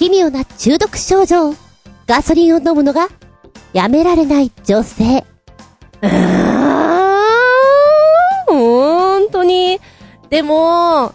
[0.00, 1.54] 奇妙な中毒症状。
[2.06, 3.08] ガソリンを飲むのが
[3.74, 5.26] やめられない女性。
[6.00, 7.20] うー
[8.48, 9.78] ん、ほんとに。
[10.30, 11.12] でも、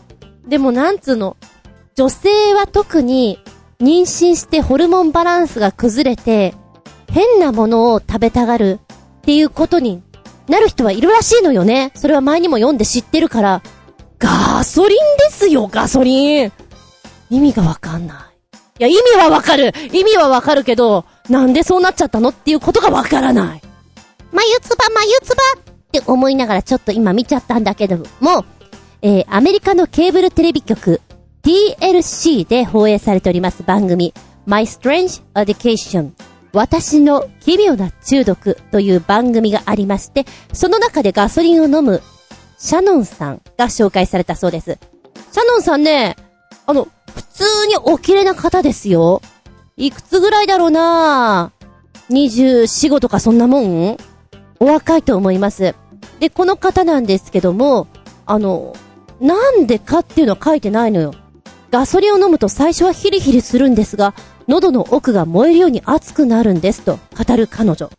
[0.47, 1.35] でもなんつうの？
[1.95, 3.39] 女性は特に
[3.79, 6.53] 妊娠してホルモンバランスが崩れて、
[7.09, 8.79] 変なものを食べたがる
[9.17, 10.03] っていうことに
[10.47, 11.91] なる人はいるらしいのよね。
[11.95, 13.63] それは前にも読んで知ってるから、
[14.19, 16.51] ガソリンですよ、ガソリン。
[17.31, 18.34] 意味がわかんない。
[18.77, 19.73] いや、意味はわかる。
[19.93, 23.61] 意味はわかるけど、なんでそうなっちゃったのっていうことがわからない。
[24.31, 28.45] まゆつば、まゆつばって思いながらちょっと今見ちゃったんだけども、
[29.01, 30.99] えー、アメリカのケーブルテレビ局、
[31.43, 34.13] TLC で放映されております番組、
[34.45, 36.11] My Strange Education
[36.55, 42.01] 私の奇妙な中毒という番組がありまして、その中でガソリンを飲む
[42.57, 44.79] シャノンさんが紹介されたそうです。
[45.31, 46.15] シャノンさんね、
[46.65, 49.21] あの、普通にお綺麗な方ですよ。
[49.77, 51.51] いくつぐらいだろうな
[52.09, 53.97] ？24、5とかそんなもん？
[54.59, 55.75] お若いと思います。
[56.19, 57.87] で、この方なんですけども、
[58.25, 58.75] あの、
[59.19, 61.13] なんでかっていうのは書いてないのよ。
[61.71, 64.13] ガソリンを飲むと最初はヒリヒリするんですが、
[64.47, 67.89] 喉の奥が燃えるように熱くなるんですと語る彼女。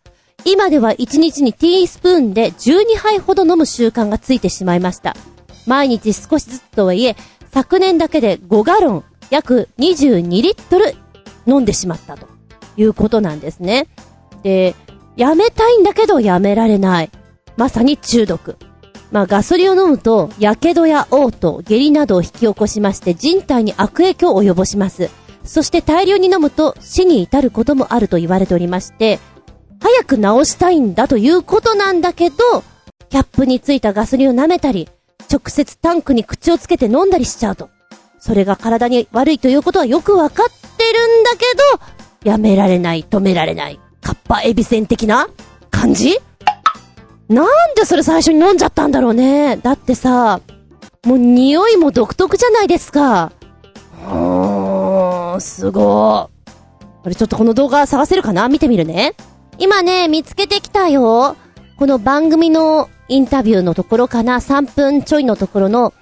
[0.44, 5.16] 今では1日にティースプーンで12杯ほど飲む習慣がついてしまいました。
[5.66, 7.16] 毎日少しずつとはいえ、
[7.57, 10.95] 昨年だけで5ガロン、約22リットル
[11.47, 12.27] 飲んでしまったと
[12.77, 13.88] いうことなんですね。
[14.42, 14.75] で、
[15.16, 17.11] やめたいんだけどやめられない。
[17.57, 18.57] まさに中毒。
[19.11, 25.09] まあガソリンを飲むと、火傷や嘔吐、下痢などを引き起こしまして人体に悪影響を及ぼします。
[25.42, 29.19] そして大量に飲むと死に至ることもあると言われておりまして、
[29.81, 32.37] 早く治したいんだということなんだけど、
[33.09, 34.90] キャップについたガソリンを舐めたり、
[35.30, 37.70] 直接タンクに口をつけて飲んだりしちゃうと。
[38.18, 41.44] それが体に悪いということはよくわかってるんだけ
[42.24, 45.28] ど、やめられない、止められない、カッパエビセン的な
[45.70, 46.18] 感じ？
[47.28, 49.56] なんでそれ最初に飲んじゃったんだろうね。
[49.56, 50.40] だってさ、
[51.04, 53.32] もう匂いも独特じゃないですか。
[54.04, 56.52] うーん、すごい。
[57.02, 58.48] これちょっとこの動画探せるかな？
[58.48, 59.14] 見てみるね。
[59.58, 61.36] 今ね、見つけてきたよ。
[61.78, 65.95] この番組のインタビューのところかな ?3 分ちょいのところの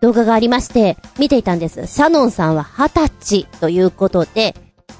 [0.00, 1.86] 動画がありまして、見ていたんです。
[1.86, 4.54] シャノンさんは20歳ということで、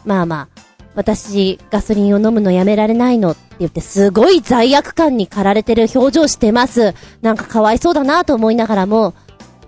[0.05, 0.61] まあまあ、
[0.95, 6.95] 私、ガソリンを飲むのやめられないのって言って、すごい罪悪感に駆られてる表情してます。
[7.23, 9.15] なんかかわいそうだなと思いながらも、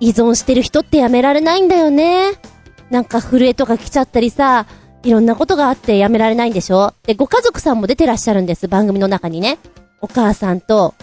[0.01, 2.33] 依存してる人ってやめられないんだよね。
[2.90, 4.66] なんか震えとか来ちゃったりさ、
[5.05, 9.59] いろんなことがあってやめられないんでしょで、ご家族さんも出てらっしゃるんです、番組の中にね。
[10.01, 10.95] お母さんと、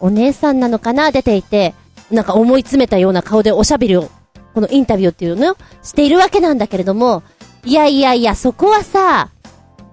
[0.00, 1.10] お姉さんなのかな？
[1.10, 1.74] 出ていて、
[2.10, 4.08] なんか思い詰めたような顔でおしゃべりを、
[4.54, 5.52] このインタビューっていうの？
[5.52, 7.22] をしているわけなんだけれども、
[7.64, 9.30] いやいやいや、そこはさ、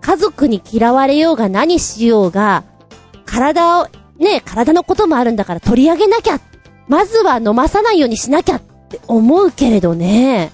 [0.02, 2.64] 家族に嫌われようが何しようが、
[3.26, 3.88] 体を、
[4.18, 6.40] ね、体のこともあるんだから取り上げなきゃ。
[6.88, 10.52] まずは飲まさないようにしなきゃって思うけれどね。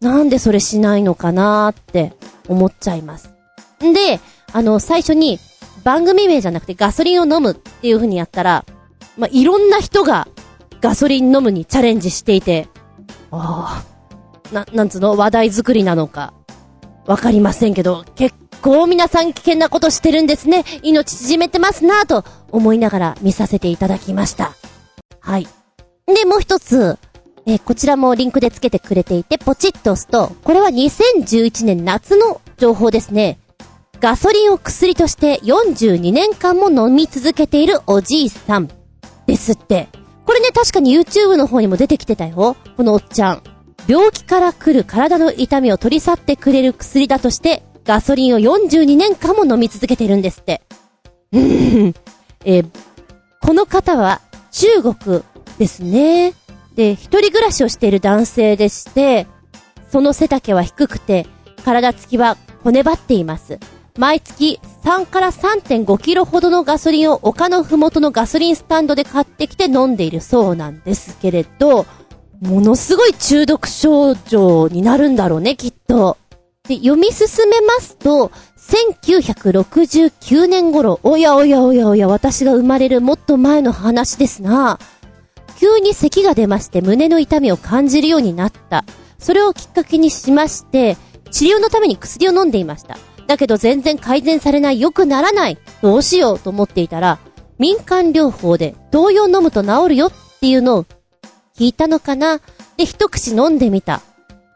[0.00, 2.14] なんでそれしないのかなって
[2.48, 3.34] 思っちゃいます。
[3.84, 4.20] んで、
[4.52, 5.38] あの、最初に
[5.82, 8.64] 番組名じゃなくてガソリンを飲むっていう風にやったら、
[9.16, 10.28] まあ、いろんな人が
[10.80, 12.68] ガソリン飲むにチャレンジしていて、
[13.30, 13.84] あ
[14.50, 15.16] あ、な、なんつうの？
[15.16, 16.34] 話題作りなのか、
[17.06, 20.64] わかりませんけど、結構皆さん危険なことしてるんですね。
[20.82, 24.52] 命縮めてますなぁと思いながら見させていただきました。
[25.20, 25.46] はい。
[26.06, 26.98] で、もう一つ、
[27.46, 33.38] えーこちらもリンクでつけてくれていて、ポチッと押すと、これは2011年夏の情報ですね。
[34.00, 38.68] ガソリンを薬として42年間も飲み続けているおじいさん。
[39.34, 39.88] ですって。
[40.24, 42.56] これね、確かに YouTube の方にも出てきてたよ。
[42.76, 43.42] このおっちゃん。
[43.86, 50.62] 病気から来る体の痛みを取り去ってくれる薬だとして、ガソリンを42年間も飲み続けてるんですって。
[51.32, 51.94] うん。
[52.44, 52.68] えー
[53.46, 55.22] この方は中国
[55.58, 56.32] ですね。
[56.76, 59.26] で、一人暮らしをしている男性でして、
[59.90, 61.26] その背丈は低くて、
[61.62, 63.58] 体つきは骨張っています。
[63.96, 71.86] 毎月3から3.5キロほどのガソリンを丘のふもとのガソリンスタンドで買ってきて飲んでいるそうなんですけれど、
[72.40, 76.18] ものすごい中毒症状になるんだろうね、きっと。
[76.66, 84.80] で、読み進めますと、1969年頃、おやおやおやおや、私が生まれるもっと前の話ですな。
[85.56, 88.84] 急に咳が出まして胸の痛みを感じるようになった。
[89.20, 90.96] それをきっかけにしまして、
[91.30, 92.98] 治療のために薬を飲んでいました。
[93.26, 95.58] だけど全然改善されない、良くならない。
[95.82, 97.18] どうしようと思っていたら、
[97.58, 100.84] 民間療法で同様飲むと治るよっていうのを
[101.56, 102.40] 聞いたのかな？
[102.76, 104.02] で、一口飲んでみた。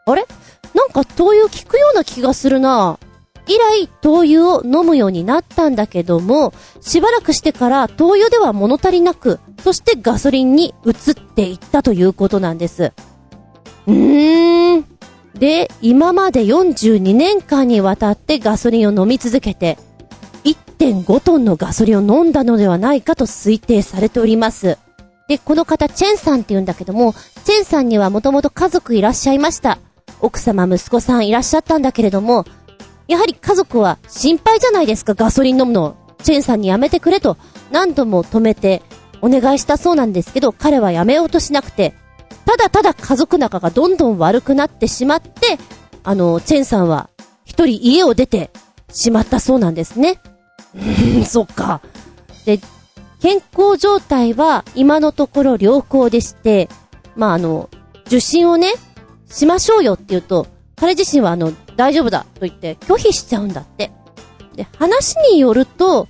[0.07, 0.27] あれ？
[0.75, 2.99] なんか灯油効くような気がするな
[3.47, 6.53] 以来、灯油を飲むようになったんだけども、
[6.83, 12.93] しばらくしてから灯油では物足りなく、そしてガソリンに移っていったということなんです。
[13.87, 14.85] うーん。
[15.39, 19.79] で、今まで42年間にわたってガソリンを飲み続けて、
[20.45, 24.79] 1.5トンのガソリンを飲んだのではないかと推定されております。
[25.29, 29.79] で、この方、チェンさんって言うんだけども、チェンさんにはもともと家族いらっしゃいました。
[30.21, 32.45] 奥様、息子さんいらっしゃったんだけれども、
[33.07, 35.97] やはり家族は心配じゃないですか、ガソリン飲むの。
[36.23, 37.37] チェンさんにやめてくれと
[37.71, 38.83] 何度も止めて
[39.23, 41.95] お願いしたそうなんですけど、彼はやめようとしなくて、
[42.49, 45.59] ただただ家族仲がどんどん悪くなってしまって、
[46.03, 47.11] あの、チェンさんは
[47.45, 48.51] 一人家を出て
[48.91, 50.19] しまったそうなんですね。
[50.75, 51.83] うーん、そっか。
[52.47, 52.59] で、
[53.21, 56.71] 健康状態は今のところ良好でして、
[57.17, 57.69] まあ、あの、
[58.07, 58.73] 受診をね、
[59.29, 63.91] しましょうよって言うと、彼自身はあの、大丈夫だと言って拒否しちゃうんだって。
[64.55, 66.09] で、話によると、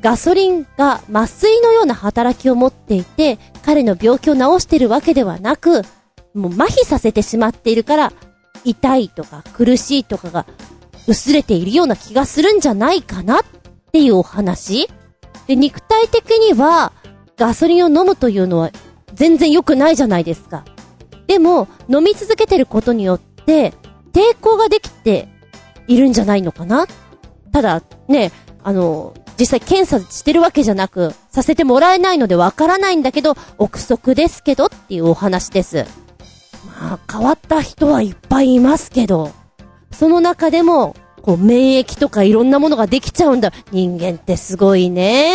[0.00, 5.82] ガソリンが麻酔のような働きを持っていて、彼の病気を治してるわけではなく、
[6.34, 8.12] もう麻痺させてしまっているから、
[8.64, 10.46] 痛いとか苦しいとかが
[11.06, 13.42] 薄れているような気がするんじゃないかなっ
[13.92, 14.88] ていうお話
[15.46, 16.92] で、肉体的には
[17.36, 18.70] ガソリンを飲むというのは
[19.14, 20.64] 全然良くないじゃないですか。
[21.26, 23.72] でも、飲み続けてることによって、
[24.12, 25.28] 抵抗ができて
[25.88, 26.86] いるんじゃないのかな
[27.52, 28.32] ただ、ね、
[28.62, 35.84] あの、実際検査してるわけじゃなく、させてもらえないのでわからないんだけど、憶測ですけどっていうお話です。
[36.80, 39.32] まあ、変わった人はいっぱいいますけど、
[39.92, 43.52] その中でも、こう、免疫とかいろんなものができちゃうんだ。
[43.72, 45.34] 人間ってすごいね。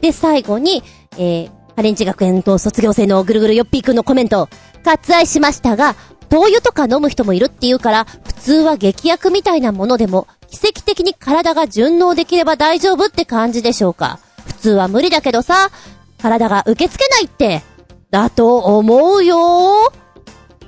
[0.00, 0.82] で、最後に、
[1.16, 4.48] えー、ハレンチ学園と卒業生のぐるぐるよっぴーくんのコメント、
[4.84, 5.94] 割愛しましたが、
[6.28, 14.18] 灯油とか飲む人もいるっていうから、普通は劇薬みたいなものでも、奇跡的に体が順応できれば大丈夫って感じでしょうか？
[14.46, 15.70] 普通は無理だけどさ、
[16.18, 17.62] 体が受け付けないって、
[18.10, 19.92] だと思うよ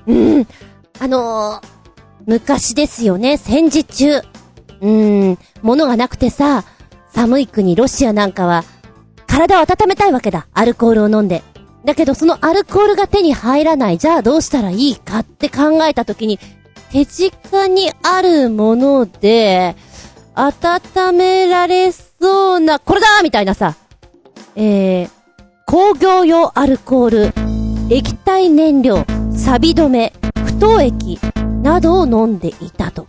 [0.07, 0.47] うん。
[0.99, 1.67] あのー、
[2.27, 4.19] 昔ですよね、戦時中。
[4.19, 6.65] うーん、物がなくてさ、
[7.13, 8.65] 寒い国ロシアなんかは、
[9.27, 10.47] 体を温めたいわけだ。
[10.53, 11.43] アルコールを飲んで。
[11.85, 13.99] だけどそのアルコールが手に入らない。
[13.99, 16.39] じゃあどうしたらいいかって考えたときに、
[16.93, 19.77] 手近にあるもので、
[20.35, 23.77] 温められそうな、これだみたいなさ、
[24.57, 25.11] えー、
[25.67, 30.13] 工業用アルコール、液体燃料、錆止め、
[30.45, 31.19] 不凍液、
[31.63, 33.07] などを飲んでいたと。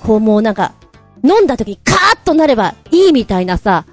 [0.00, 0.72] こうもうなんか、
[1.24, 3.86] 飲んだ時にカーッとなればいいみたいなさ、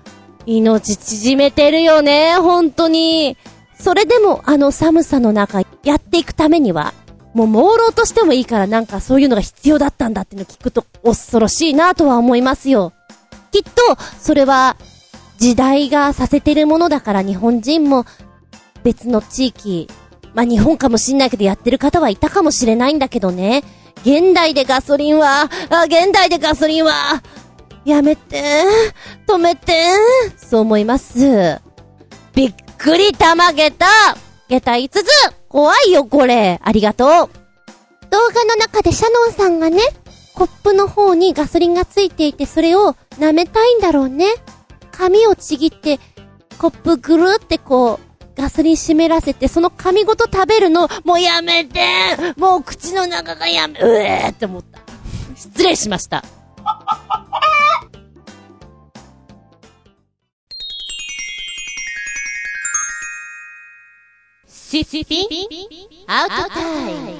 [0.46, 3.36] 命縮めてるよね、本当に。
[3.80, 6.94] それでもあの寒さの中やっていくためには、
[7.34, 12.94] もう朦朧としてもいいからなんかそういうのが必要だったんだっていうのを聞くと恐ろしいなとは思いますよ。
[13.52, 13.72] きっと、
[14.20, 14.78] それは
[15.38, 18.06] 時代がさせてるものだから日本人も
[18.84, 19.88] 別の地域、
[20.34, 23.64] まあ、日本かもしんないけどやってる方はいたかもしれないんだけどね。
[24.04, 27.22] 現代でガソリンは、あ、現代でガソリンは、
[27.86, 28.64] やめて、
[29.28, 29.74] 止めて、
[30.38, 31.60] そう思います。
[32.34, 33.86] びっくりたまげた
[34.50, 37.26] 下駄5つ怖いよこれありがとう動
[38.34, 39.80] 画の中でシャノンさんがね、
[40.34, 44.28] コップの方にガソリンがついていてそれを舐めたいんだろうね。
[44.92, 46.00] 紙をちぎって、
[46.58, 51.82] コップぐるってこう、ガソリン湿らせて、その紙ごと食べるの、もうやめて
[52.38, 54.80] もう口の中がやめ、うえーって思った。
[55.36, 56.24] 失礼しました。
[64.72, 65.28] シスピン
[66.08, 67.12] アウトタイム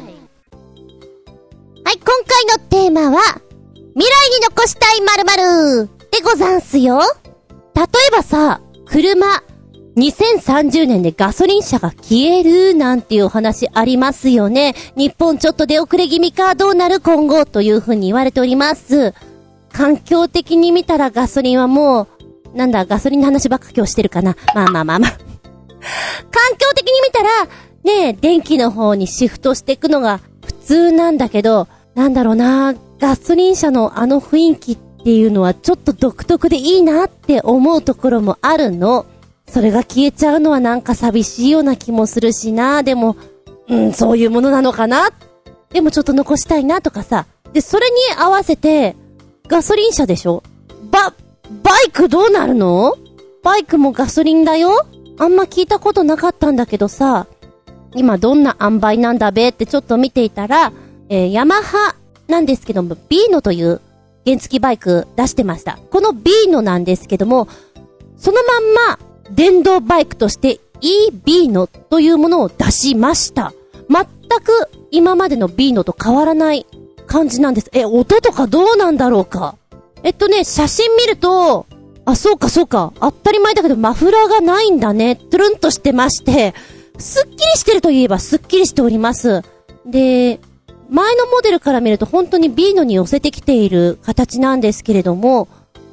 [1.84, 3.20] はい、今回のテーマは、
[3.94, 7.02] 未来に残したい〇〇でござんすよ。
[7.76, 9.44] 例えばさ、車、
[9.98, 14.74] 2030年でガソリン車が消えるなんていうお話ありますよね。
[14.96, 19.14] 日本ちょっと出遅れ気味かどうなる今後というふうに言われております。
[19.74, 22.08] 環境的に見たらガソリンはも
[22.54, 24.38] う、なんだ、ガソリンの話ばっか今日してるかな。
[24.56, 25.31] まあまあまあまあ。
[25.82, 27.46] 環境的に見たら、
[27.84, 39.06] ねえ、電気の方にシフトしていくのが普通なんだけど、なんだろうな、ガソリン車のあの雰囲気っていうのはちょっと独特でいいなって思うところもあるの。
[39.48, 43.18] それが消えちゃうのはなんか寂しいような気もするしな、でも、
[43.68, 45.10] うん、そういうものなのかな。
[45.72, 47.26] でもちょっと残したいなとかさ。
[47.52, 48.96] で、それに合わせて、
[49.48, 50.44] ガソリン車でしょ。
[50.92, 51.14] ば、
[51.64, 52.96] バイクどうなるの？
[53.44, 54.86] バイクもガソリンだよ。
[55.18, 57.28] あんま聞いたことなかったんだけどさ、
[57.96, 60.72] 今どんな塩梅なんだべってちょっと見ていたら、
[61.10, 61.96] えーヤマハ
[62.28, 63.82] なんですけども、ビーノという
[64.26, 65.78] 原付バイク出してました。
[65.90, 67.48] このビーノなんですけども、
[68.18, 69.00] そのまんま
[69.32, 73.54] 電動バイクとして e ビーノというものを出しました。
[73.90, 74.06] 全
[74.40, 76.66] く今までのビーノと変わらない
[77.08, 77.70] 感じなんです。
[77.74, 79.56] え、音とかどうなんだろうか？
[80.04, 81.66] えっとね、写真見ると、
[82.12, 82.94] あ、そうかそうか。
[83.00, 85.16] 当たり前だけどマフラーがないんだね。
[85.16, 86.54] トゥルンとしてまして、
[86.98, 89.42] すっきりしてるといえばすっきりしております。
[89.86, 90.40] で、
[90.90, 95.48] 前のモデルから見ると本当にビーノに寄せてきている形なんですけれども、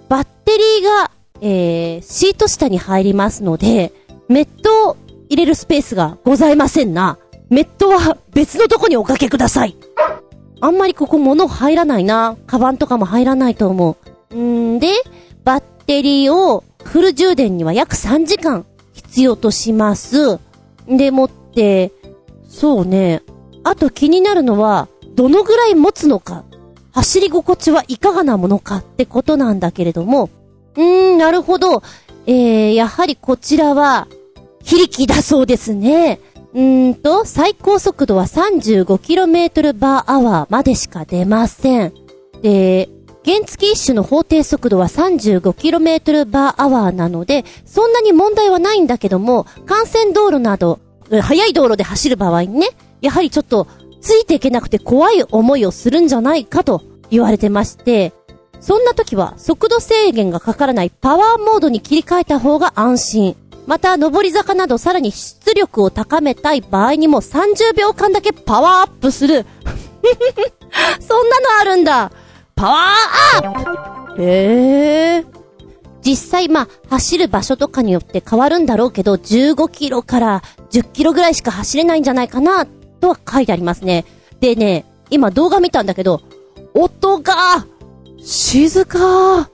[0.08, 1.10] バッテリーが、
[1.40, 3.92] えー、シート下に入りますので、
[4.28, 4.96] メットを
[5.28, 7.18] 入れるスペースがございませんな。
[7.48, 9.76] メットは別のとこにおかけください。
[10.60, 12.36] あんまりここ物入らないな。
[12.46, 13.96] カバンとかも入らないと思
[14.30, 14.36] う。
[14.36, 14.88] んで、
[15.44, 20.38] バッテリーをフル充電には約3時間必要とします。
[20.86, 21.92] でもって、
[22.46, 23.22] そうね。
[23.64, 26.44] あと気になるのは、どのぐらい持つのか。
[26.92, 30.28] 走り心地はいかがなものかってことなんだけれども、
[30.76, 31.82] うーん、なるほど。
[32.26, 34.08] えー、やはりこちらは、
[34.62, 36.20] 非力だそうですね。
[36.52, 41.94] うーんと、最高速度は 35km バーアワーまでしか出ません。
[42.42, 42.90] で、
[43.24, 50.80] 原付一種の法定速度は 35km バーアワーなので、そんなに問題はないんだけども、幹線道路など、
[51.22, 52.68] 速い道路で走る場合にね、
[53.00, 53.66] やはりちょっと、
[54.00, 58.12] ついていけなくて怖い思いをするんじゃないかと言われてまして、
[58.60, 63.36] そんな時は速度制限がかからないパワーモードに切り替えた方が安心。
[63.66, 69.44] また、上り坂などさらに出力を高めたい場合にも30秒間だけパワーアップする。
[71.00, 72.10] そんなのあるんだ。
[72.58, 75.24] パワーアップへえ。
[76.02, 84.04] 実際、まあ、走る場所とかによって変わるんだろうけど、15キロから10キロぐらいしか走れないんじゃないかな、とは書いてありますね。
[84.40, 86.20] でね、今動画見たんだけど、
[86.74, 87.34] 音が、
[88.20, 89.50] 静か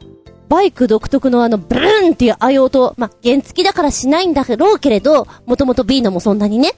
[0.49, 6.73] バイク独特のあの、ブルーンっていうああいう音、まあ、原付きだからしないんだろうけれど、もともと B のもそんなにね。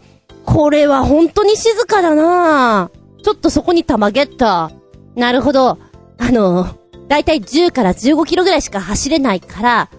[0.44, 2.90] これは本当に静かだな
[3.22, 4.72] ちょっとそこにたまげった。
[5.14, 5.78] なるほど。
[6.18, 6.66] あの、
[7.08, 9.90] だいたい10から15キロぐらいしか走れないから、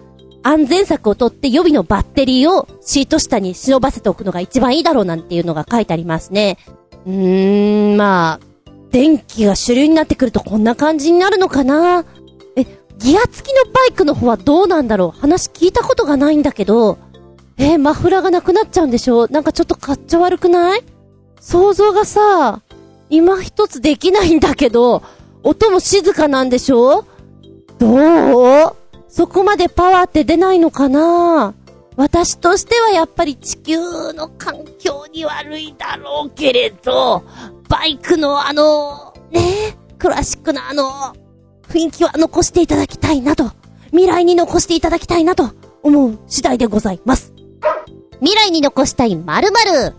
[0.42, 6.58] 安全策をとって予備のバッテリーをシート下に忍ばせておくのが一番いいだろうなんていうのが書いてありますね。
[7.06, 12.04] うーん、まあ、電気が主流になってくるとこんな感じになるのかな？
[12.56, 12.64] え、
[12.98, 15.20] ギア付きのバイクの方はどうなんだろう？
[15.20, 16.98] 話聞いたことがないんだけど、
[17.58, 20.84] えマフラーがなくなっちゃうんでしょなんかちょっとかっちょ悪くない？
[21.40, 22.62] 想像がさ、
[23.10, 25.02] 今一つできないんだけど、
[25.48, 27.06] 音も静かなんでしょ？
[27.78, 28.76] どう？
[29.08, 31.54] そこまでパワーって出ないのかな？
[31.96, 33.78] 私としてはやっぱり地球
[34.12, 37.24] の環境に悪いだろうけれど、
[37.70, 41.16] バイクのあの、ねクラシックなあの、
[41.70, 43.50] 雰囲気は残していただきたいなと、
[43.86, 45.50] 未来に残していただきたいなと
[45.82, 47.32] 思う次第でございます。
[48.20, 49.94] 未来に残したい〇〇。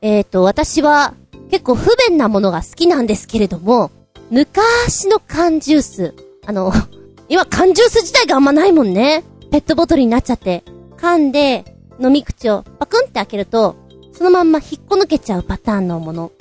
[0.00, 1.14] えーと、私は
[1.50, 3.90] 結構不便なものが好きなんですけれども、
[4.30, 6.14] 昔の缶ジュース。
[6.46, 6.72] あの、
[7.28, 9.24] 今缶ジュース自体があんまないもんね。
[9.50, 10.64] ペットボトルになっちゃって。
[10.96, 11.64] 缶で
[12.00, 13.76] 飲み口をパクンって開けると、
[14.12, 16.32] そのまんま引っこ抜けちゃうパターンのもの。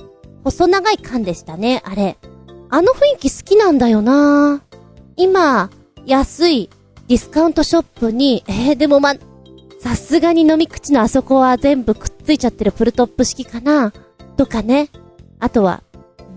[0.43, 2.17] 細長い缶でしたね、あれ。
[2.69, 4.61] あの雰囲気好きなんだよな
[5.15, 5.71] 今、
[6.05, 6.69] 安い
[7.07, 9.15] ディスカウントショップに、えー、でもま、
[9.79, 13.91] さすがに飲み口のあそこは全部くっついちゃってるプルトップ式かな
[14.37, 14.89] とかね。
[15.39, 15.81] あとは、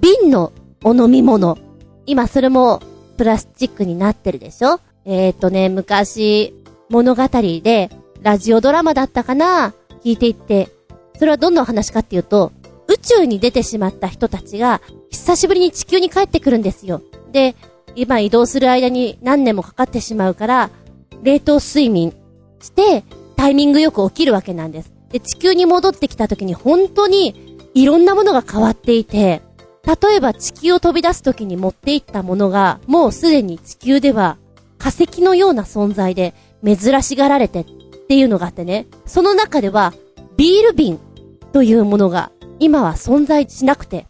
[0.01, 0.53] 瓶の
[0.85, 1.59] お飲み物。
[2.07, 2.81] 今それも
[3.17, 4.81] プラスチックになってるでしょ？
[5.05, 6.55] えっ、ー、とね、昔、
[6.89, 9.75] 物語で、ラジオドラマだったかな？
[10.05, 10.69] 聞いていって、
[11.19, 12.53] それはどんなお話かっていうと、
[12.89, 14.81] 宇宙に出てしまった人たちが、
[15.11, 17.01] 久しぶりに地球に帰ってくるんですよ。
[17.31, 17.55] で、
[17.95, 20.71] 今移動する間に何年もかかってしまうから、
[21.23, 22.13] 冷凍睡眠
[22.61, 23.05] して、
[23.37, 24.93] タイミングよく起きるわけなんです。
[25.11, 29.43] で、地球に戻ってきた時に本当にいろんなものが変わっていて、
[29.85, 34.39] 例えば地球を飛び出す時に持っていったものが、もうすでに地球では
[34.79, 37.65] 化石のような存在で珍しがられてっ
[38.09, 39.93] ていうのがあってね、その中では
[40.37, 40.99] ビール瓶
[41.53, 44.07] というものが今は存在しなくて、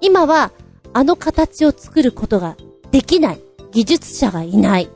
[0.00, 0.52] 今は
[0.92, 2.56] あの形を作ることが
[2.90, 3.40] できない
[3.72, 4.88] 技術者がいない。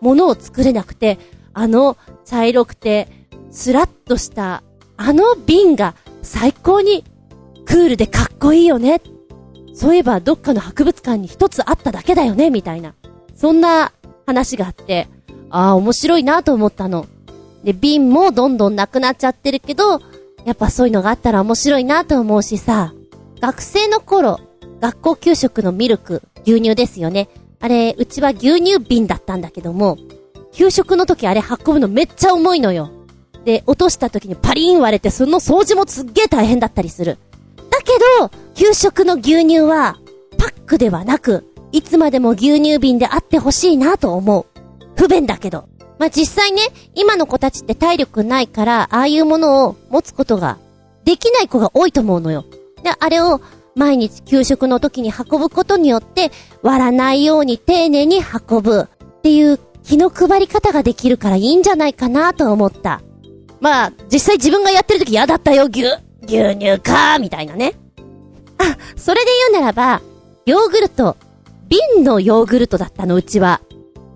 [0.00, 1.18] ものを作れなくて、
[1.52, 3.08] あの茶色くて
[3.50, 4.62] スラッとした
[4.96, 7.04] あの瓶が最高に
[7.64, 9.00] クールでかっこいいよね
[9.76, 12.94] そういえばどっかの博物館に一つあっただけだよね、みたいな。
[13.34, 13.92] そんな
[14.24, 15.06] 話があって、
[15.50, 17.06] ああ、面白いなと思ったの。
[17.62, 20.00] で、瓶もどんどんなくなっちゃってるけど、
[20.46, 22.94] やっぱそういうのがあったら面白いなと思うしさ、
[23.38, 24.40] 学生の頃、
[24.80, 27.28] 学校給食のミルク、牛乳ですよね。
[27.60, 29.98] あれ、うちは牛乳瓶だったんだけども、
[30.52, 32.88] 給食の時あれ運ぶのめっちゃ重いのよ。
[33.44, 37.18] で、落とした時にパリーン割れてその掃除もすっげー大変だったりする。
[37.86, 39.96] けど、給食の牛乳は、
[40.36, 44.46] パックではなく、いつまでも牛乳瓶であってほしいなと思う。
[44.96, 45.68] 不便だけど。
[45.98, 46.62] まあ、実際ね、
[46.94, 50.58] 今の子たちって体力ないから、ああいうものを持つことが
[51.04, 52.44] できない子が多いと思うのよ。
[52.82, 53.40] で、あれを
[53.74, 56.30] 毎日給食の時に運ぶことによって、
[56.62, 63.00] 割らないように丁寧に運ぶっていう気の配り方ができるからいいんじゃないかなと思った。
[63.60, 65.84] まあ、実際自分がやってる時嫌だったよ、牛、
[66.26, 67.74] 牛乳かーみたいなね。
[68.58, 70.02] あ、それで言うならば、
[70.44, 71.16] ヨーグルト、
[71.68, 73.60] 瓶のヨーグルトだったの、うちは。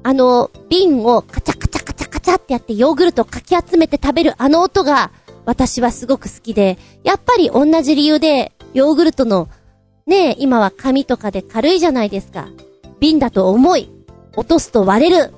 [0.02, 5.10] あの、瓶をカチャカチャカチャカチャってやってヨーグルトをかき集めて食べるあの音が、
[5.44, 9.48] 私はすごく好きで、やっぱり同じ理由で、ヨーグルトの、
[10.06, 12.48] ねえ、今は紙とかで軽いじゃないですか。
[13.00, 13.90] 瓶だと重い。
[14.36, 15.34] 落とすと割れる。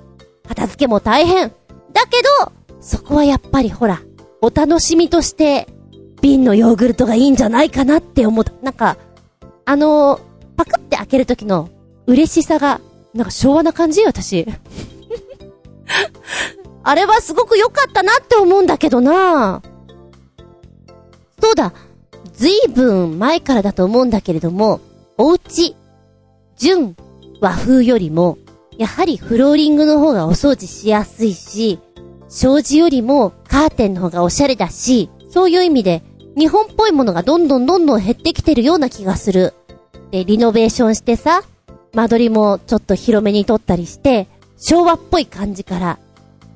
[0.47, 1.53] 片付けも大変。
[1.93, 4.03] だけど、そこはやっぱりほら、
[4.41, 5.69] お楽しみとして、
[6.23, 8.53] 瓶のヨーグルトがいいんじゃないかなって思った。
[8.63, 8.97] なんか、
[9.65, 10.21] あのー、
[10.57, 11.69] パクって開ける時の
[12.07, 12.81] 嬉しさが、
[13.13, 14.47] なんか昭和な感じ私。
[16.85, 19.63] あれはすごく良かったなって思うんだけどな
[21.41, 21.73] そうだ。
[22.33, 24.81] ずいぶん前からだと思うんだけれども、
[25.19, 25.77] お家、
[26.57, 26.97] 純
[27.41, 28.39] 和風よりも、
[28.79, 31.79] やはりフローリングの方がお掃除しやすいし、
[32.29, 36.03] 障子よりもカーテンの方がおしゃれだし、そういう意味で
[36.37, 39.55] 日本っぽいものがどんどんどんどん減ってきてるような気がする。
[40.11, 41.43] で、リノベーションしてさ、
[41.95, 44.29] 間取りもちょっと広めに撮ったりして、
[44.59, 45.99] 昭和っぽい感じから、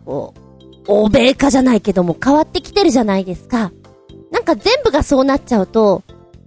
[0.05, 3.73] こう、欧米化じゃないけども変わってきてるじゃないですか。
[4.31, 6.03] なんか全部がそうなっちゃうと、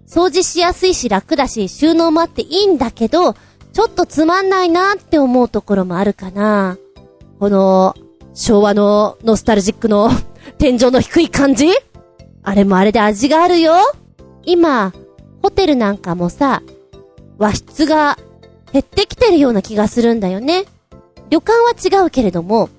[0.08, 3.34] 掃除しやすいし楽だし収納もあっていいんだけど、
[3.74, 6.78] ちょっとつまんないなって思うところもあるかな。
[7.40, 7.96] この、
[8.34, 10.10] 昭和のノスタルジックの
[10.58, 11.68] 天井の低い感じ？
[12.44, 13.74] あれもあれで味があるよ。
[14.44, 14.94] 今、
[15.42, 16.62] ホテルなんかもさ、
[17.38, 18.18] 和室が
[18.72, 20.66] 減ってきてるような気がするんだよね。
[21.30, 22.70] 旅館は違うけれども、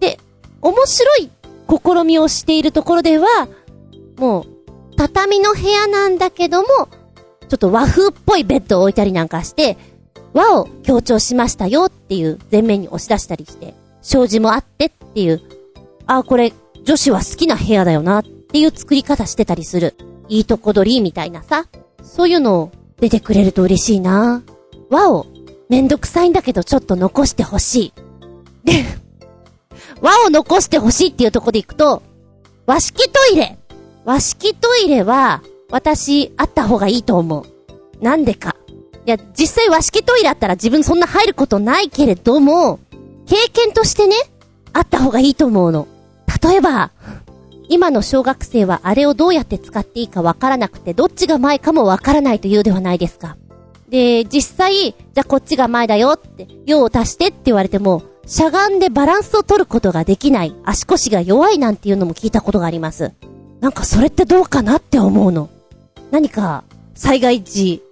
[0.00, 0.18] で、
[0.60, 1.30] 面白い
[1.68, 3.48] 試みをしているところでは、
[4.16, 4.46] もう、
[4.96, 6.66] 畳の部屋なんだけども、
[7.48, 9.76] ちょっと和風っぽいベッドを置いたりなんかして、
[10.32, 15.42] 和を強調しましたよっていう前面に押し出したりして、障子もあってっていう、
[16.06, 16.52] ああ、これ
[16.84, 19.96] 女子は好きな部屋だよなっっていう作り方してたりする。
[20.28, 21.64] いいとこ取りみたいなさ。
[22.02, 24.42] そういうのを出てくれると嬉しいな。
[24.90, 25.24] 和を
[25.70, 27.92] めんどくさいんだけどちょっと残してほしい。
[28.64, 28.84] で、
[30.02, 32.02] 和を残してほしいっていうとこで行くと、
[32.66, 33.58] 和式トイレ。
[34.04, 38.04] 和式トイレは、私、あった方がいいと思う。
[38.04, 38.56] なんでか。
[39.06, 42.80] いや、実際和式トイレあったら自分そんな入ることないけれども、
[43.24, 44.14] 経験としてね、
[44.74, 45.88] あった方がいいと思うの。
[46.42, 46.90] 例えば、
[47.68, 53.36] 今の小学生はあれをどうやって使っていいかわからなくて、どっちが前かもわからないというではないですか。
[53.88, 63.12] で、実際、じゃあこっちが前だよって、用を足してって言われても、しゃがんでバランスを取ることができない、足腰が弱いなんていうのも聞いたことがあります。
[63.60, 65.50] なんかそれってどうかなって思うの。
[66.10, 67.82] 何か、災害時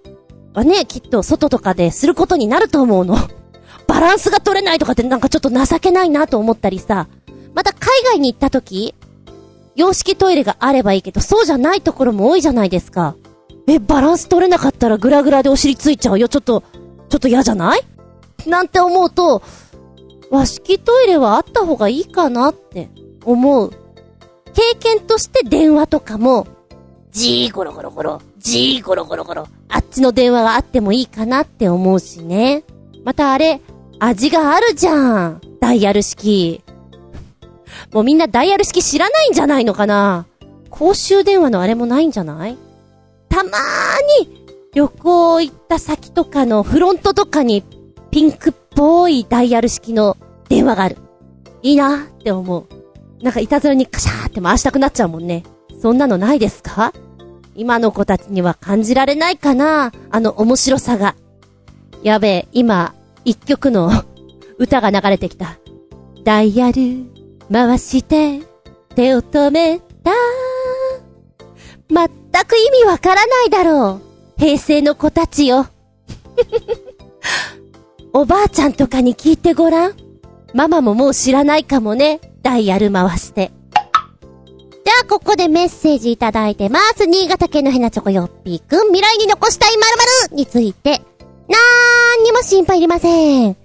[0.53, 3.15] はね、きっと外とかですることになると思うの。
[3.87, 7.07] バランスが取れないとかってなんかちょっと情けないなと思ったりさ。
[7.53, 8.95] また海外に行った時、
[9.75, 13.15] 洋式トイレがあればいいけど、そうじゃないところも多いじゃないですか。
[13.67, 16.27] え、バランス取れなかったらグラグラでお尻ついちゃうよ。
[16.27, 16.63] ちょっと、
[17.09, 17.81] ちょっと嫌じゃない？
[18.47, 19.41] なんて思うと、
[20.29, 22.89] 和式トイレはあった方がいいかなって
[23.23, 23.71] 思う。
[24.53, 26.47] 経験として電話とかも、
[27.11, 32.63] じーゴロゴロゴロ、じーゴロゴロゴロ、あっちの電話があってもいいかなって思うしね。
[33.03, 33.61] またあれ、
[33.99, 35.41] 味があるじゃん。
[35.59, 36.63] ダイヤル式。
[37.91, 40.25] もうみんなダイヤル式知らないんじゃないのかな？
[40.69, 42.57] 公衆電話のあれもないんじゃない？
[43.29, 47.63] たまーに旅行行った先とかのフロントとかに
[48.09, 50.17] ピンクっぽいダイヤル式の
[50.49, 50.97] 電話がある。
[51.61, 52.67] いいなって思う。
[53.23, 55.43] なんかいたずらにカシャーって回したくなっちゃうもんね。
[55.81, 56.93] そんなのないですか？
[57.55, 59.91] 今の子たちには感じられないかな？
[60.09, 61.15] あの面白さが。
[62.01, 62.95] やべえ、今、
[63.25, 63.91] 一曲の
[64.57, 65.57] 歌が流れてきた。
[66.23, 67.05] ダイヤル、
[67.51, 68.39] 回して、
[68.95, 70.11] 手を止めた。
[71.89, 74.01] まったく意味わからないだろう。
[74.37, 75.67] 平成の子たちよ。
[78.13, 79.93] おばあちゃんとかに聞いてごらん。
[80.53, 82.21] ママももう知らないかもね。
[82.41, 83.51] ダイヤル回して。
[84.83, 87.05] じゃあ、ここでメッセージいただいてます。
[87.05, 89.81] 新潟県のヘナチョコヨッピーくん、未来に残したい〇
[90.31, 91.01] 〇について、
[91.47, 93.60] なーんにも心配いりません。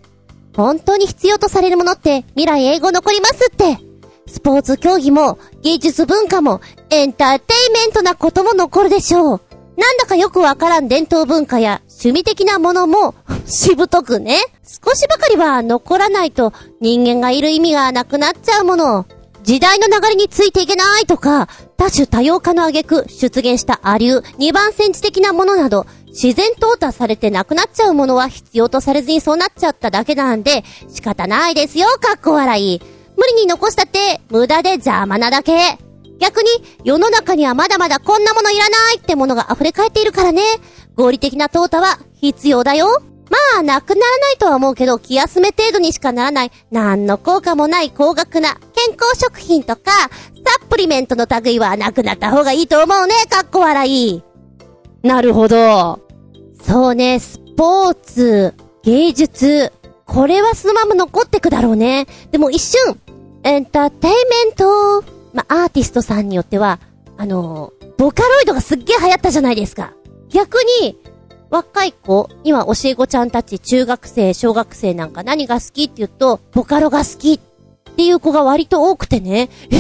[0.57, 3.79] 本当に必要とされるものって未来英語残りますって。
[4.27, 9.41] スポーツ競技も芸術文化もエンターテイメントなことも残るでしょう。
[9.77, 13.15] なんだかよくわからん伝統文化や趣味的なものも
[13.47, 14.41] しぶとくね。
[14.65, 19.05] 少しばかりは残らないと人間がいる意味がなくなっちゃうもの。
[19.43, 25.87] 時代の流れについていけないとか、多種多様化の挙句出現したアリュー、二番センチ的なものなど、
[26.17, 32.81] 自然淘汰されてなくなっちゃうものは必要とされずにそうなっちゃっただけなんで、仕方ないですよ、かっこ笑い。
[33.19, 35.79] 無理に残したって無駄で邪魔なだけ。
[36.19, 36.49] 逆に
[36.85, 40.43] 世の中にはまだまだこんなものいらないってものが溢れ返っているからね。
[40.95, 43.03] 合理的な淘汰は必要だよ。
[43.29, 54.23] まあ、なくならないとは思うけど、気休め程度にしかならない、何の効果もない高額な健康食品とか、サプリメントの類はなくなった方がいいと思うね、かっこ笑い。
[55.03, 56.06] なるほど。
[56.67, 58.53] そうね、スポーツ、
[58.83, 59.73] 芸術。
[60.05, 62.07] これはそのまま残ってくだろうね。
[62.33, 63.01] でも一瞬、
[63.45, 65.03] エンターテイメント。
[65.33, 66.81] まあ、アーティストさんによっては、
[67.19, 69.93] あの、ボカロイドがすっげえ流行ったじゃないですか。
[70.29, 70.99] 逆に、
[71.51, 77.41] 若い子、今教え子ちゃんたち中学生、小学生なんか何が好きって言うと、ボカロが好きっ
[77.97, 79.77] ていう子が割と多くてね、え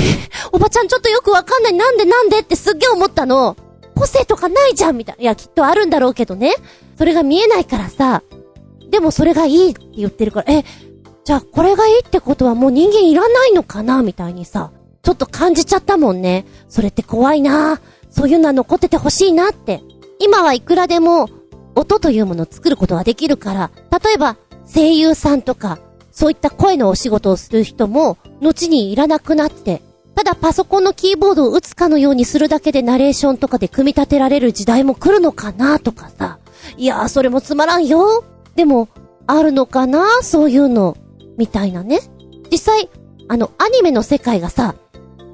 [0.52, 3.56] おばちゃんちょっとよくわかんない、なんでなんでってすっげえ思ったの。
[3.96, 5.22] 個性とかないじゃんみたいな。
[5.22, 6.54] いや、きっとあるんだろうけどね。
[6.96, 8.22] それが見えないからさ、
[8.90, 10.64] でもそれがいいって言ってるから、え、
[11.24, 14.70] じゃあこれがいいってことはもう人間いらないのかなみたいにさ、
[15.02, 16.46] ちょっと感じちゃったもんね。
[16.68, 17.80] それって怖いな
[18.10, 19.82] そういうのは残っててほしいなって。
[20.18, 21.28] 今はいくらでも
[21.74, 24.36] 音というものを作ることができるから、例えば
[24.72, 25.78] 声優さんとか、
[26.10, 29.82] そういった声のお仕事をする人も、後にいらなくなって、
[30.16, 36.38] ただパソコンのキーボードを打つかのようにするだけでナレーションとかで組み立てられる時代も来るのかなとかさ。
[36.78, 38.24] いやー、それもつまらんよ。
[38.56, 38.88] でも、
[39.26, 40.06] あるのかな？
[40.22, 40.96] そういうの。
[41.36, 42.00] みたいなね。
[42.50, 42.88] 実際、
[43.28, 44.74] あの、アニメの世界がさ、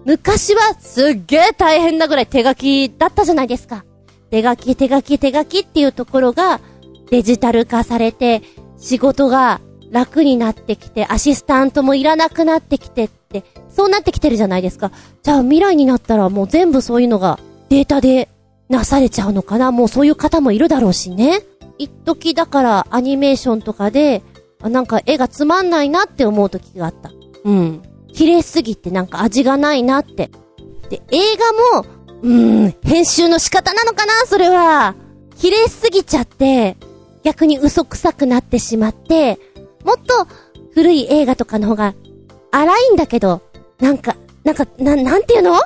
[0.04, 3.84] 昔はすっげー大変なぐらい手書きだったじゃないですか。
[4.30, 6.60] 手書き、手書き、手書きっていうところが、
[7.08, 8.42] デジタル化されて、
[8.78, 9.60] 仕事が
[9.92, 13.10] 楽になってきて、アシスタントもいらなくなってきてっ、
[13.68, 14.92] そうなってきてるじゃないですか。
[15.22, 18.28] じゃあ未来になったらもう全部そういうのがデータで
[18.68, 19.72] なされちゃうのかな？
[19.72, 21.42] もうそういう方もいるだろうしね。
[21.78, 24.22] 一時だからアニメーションとかで、
[24.60, 27.10] なんか絵がつまんないなって思う時があった。
[27.44, 27.82] うん。
[28.12, 30.30] 綺麗すぎてなんか味がないなって。
[30.90, 31.18] で、映
[31.72, 31.86] 画も、
[32.22, 34.12] うーん、編集の仕方なのかな？
[34.26, 34.94] それは。
[35.36, 36.76] 綺麗すぎちゃって、
[37.24, 39.38] 逆に嘘くくなってしまって、
[39.84, 40.28] もっと
[40.74, 41.94] 古い映画とかの方が、
[42.52, 43.42] 荒いんだけど、
[43.80, 45.58] なんか、なんか、な、なんていうの？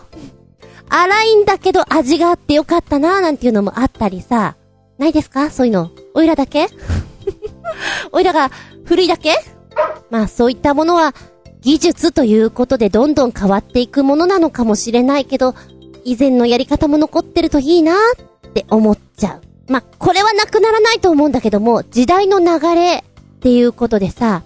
[0.88, 4.54] 荒いんだけど味があってよかったなーなんていうのもあったりさ。
[4.98, 5.50] ないですか？
[5.50, 5.90] そういうの。
[6.14, 6.68] おいらだけ？
[8.12, 8.50] おいらが
[8.84, 9.34] 古いだけ？
[10.10, 11.12] まあそういったものは
[11.60, 15.56] 技術ということでどんどん変わっていくものなのかもしれないけど、
[16.04, 19.72] 以前のやり方も残ってるといいなって思っちゃう。
[19.72, 24.44] まあ、これはなくならないと思うんだけども、時代の流れっていうことでさ、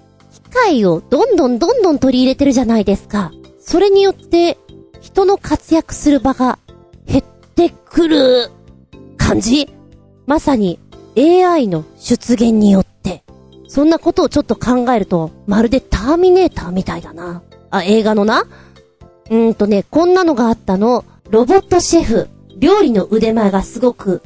[0.51, 3.33] 械をどんどんどんどん取り入れてるじゃないですか。
[3.59, 4.59] それによって、
[5.01, 6.59] 人の活躍する場が
[7.07, 8.51] 減ってくる
[9.17, 9.73] 感じ
[10.27, 10.79] まさに
[11.17, 13.25] AI の出現によって、
[13.69, 17.43] そんなことをちょっと考えると、まるでターミネーターみたいだな。
[17.71, 18.45] あ、映画のな。
[19.31, 21.05] うーんとね、こんなのがあったの。
[21.31, 22.29] ロボットシェフ。
[22.57, 24.23] 料理の腕前がすごく、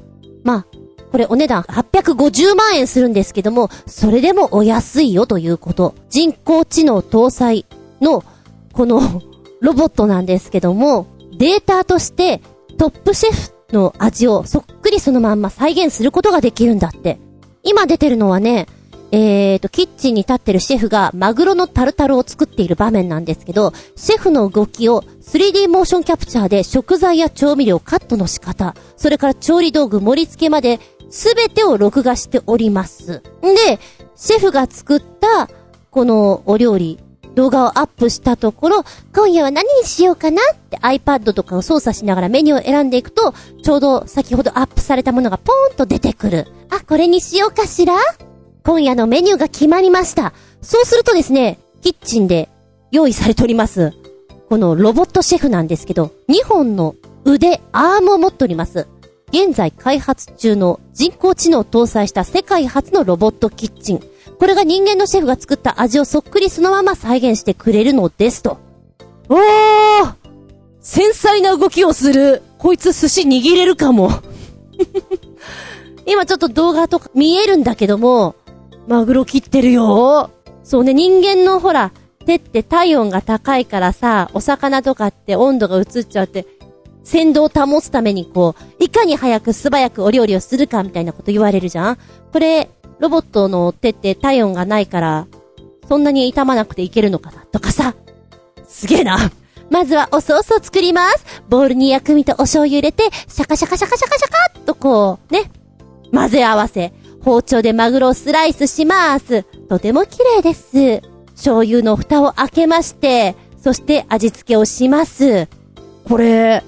[1.15, 5.95] これお値段850万円するんですけども、それでもお安いよということ。
[6.11, 7.67] 人工知能搭載
[8.01, 8.25] の、
[8.73, 9.01] この
[9.63, 11.07] ロボットなんですけども、
[11.39, 12.43] データとして
[12.79, 17.21] トップシェフの味をそっくりそのまんま再現することができるんだって。
[17.63, 18.67] 今出てるのはね、
[19.17, 30.81] えーと、キッチンに立ってるシェフがマグロのタルタルを作っている場面なんですけど、シェフの動きを 3D モーションキャプチャーで食材や調味料、カットの仕方、それから調理道具、盛り付けまで、
[31.15, 33.23] すべてを録画しております。
[33.39, 33.79] んで、
[34.17, 35.49] シェフが作った、
[35.93, 36.99] このお料理、
[37.37, 38.85] 動画をアップしたところ、
[39.15, 46.49] 今夜は何にしようかなって iPad とかを操作しながらメニューを選んでいくと、ちょうど先ほどアップされたものがポーンと出てくる。
[46.69, 47.95] あ、これにしようかしら？
[48.65, 50.33] 今夜のメニューが決まりました。
[50.63, 52.49] そうするとですね、キッチンで
[52.91, 53.93] 用意されております。
[54.49, 58.89] このロボットシェフなんですけど、2本の腕、アームを持っております。
[59.35, 64.01] 現在開発中の人工知能を搭載した世界初のロボットキッチン。
[64.39, 68.61] これが人間のシェフが作った味をそっくりそのまま再現してくれるのですと。
[69.29, 70.15] おー
[70.79, 72.43] 繊細な動きをする。
[72.59, 74.11] こいつ寿司握れるかも。
[76.07, 78.37] 今ちょっと動画とか見えるんだけども、
[78.87, 80.31] マグロ切ってるよ。
[80.63, 81.91] そうね、人間のほら、
[82.25, 86.47] 手って体温が高いからさ、お魚とかって温度が移っちゃって、
[87.05, 91.99] 鮮度を保つためにこう、いかに早く素早くお料理をするかみたいなこと言われるじゃん
[92.33, 95.27] これ、ロボットの手って体温がないから、
[95.89, 97.95] そんなに傷まなくていけるのかなとかさ。
[98.67, 99.19] すげえな。
[99.71, 101.43] まずはおソースを作ります。
[101.49, 105.51] ボウルに薬味とお醤油入れて、シャカシャカシャカシャカシャカっとこう、ね。
[106.13, 106.93] 混ぜ合わせ、
[107.23, 109.43] 包丁でマグロをスライスします。
[109.69, 111.03] とても綺麗です。
[111.35, 115.49] 醤油の蓋を開けまして、そして味付けをします。
[116.09, 116.63] これ、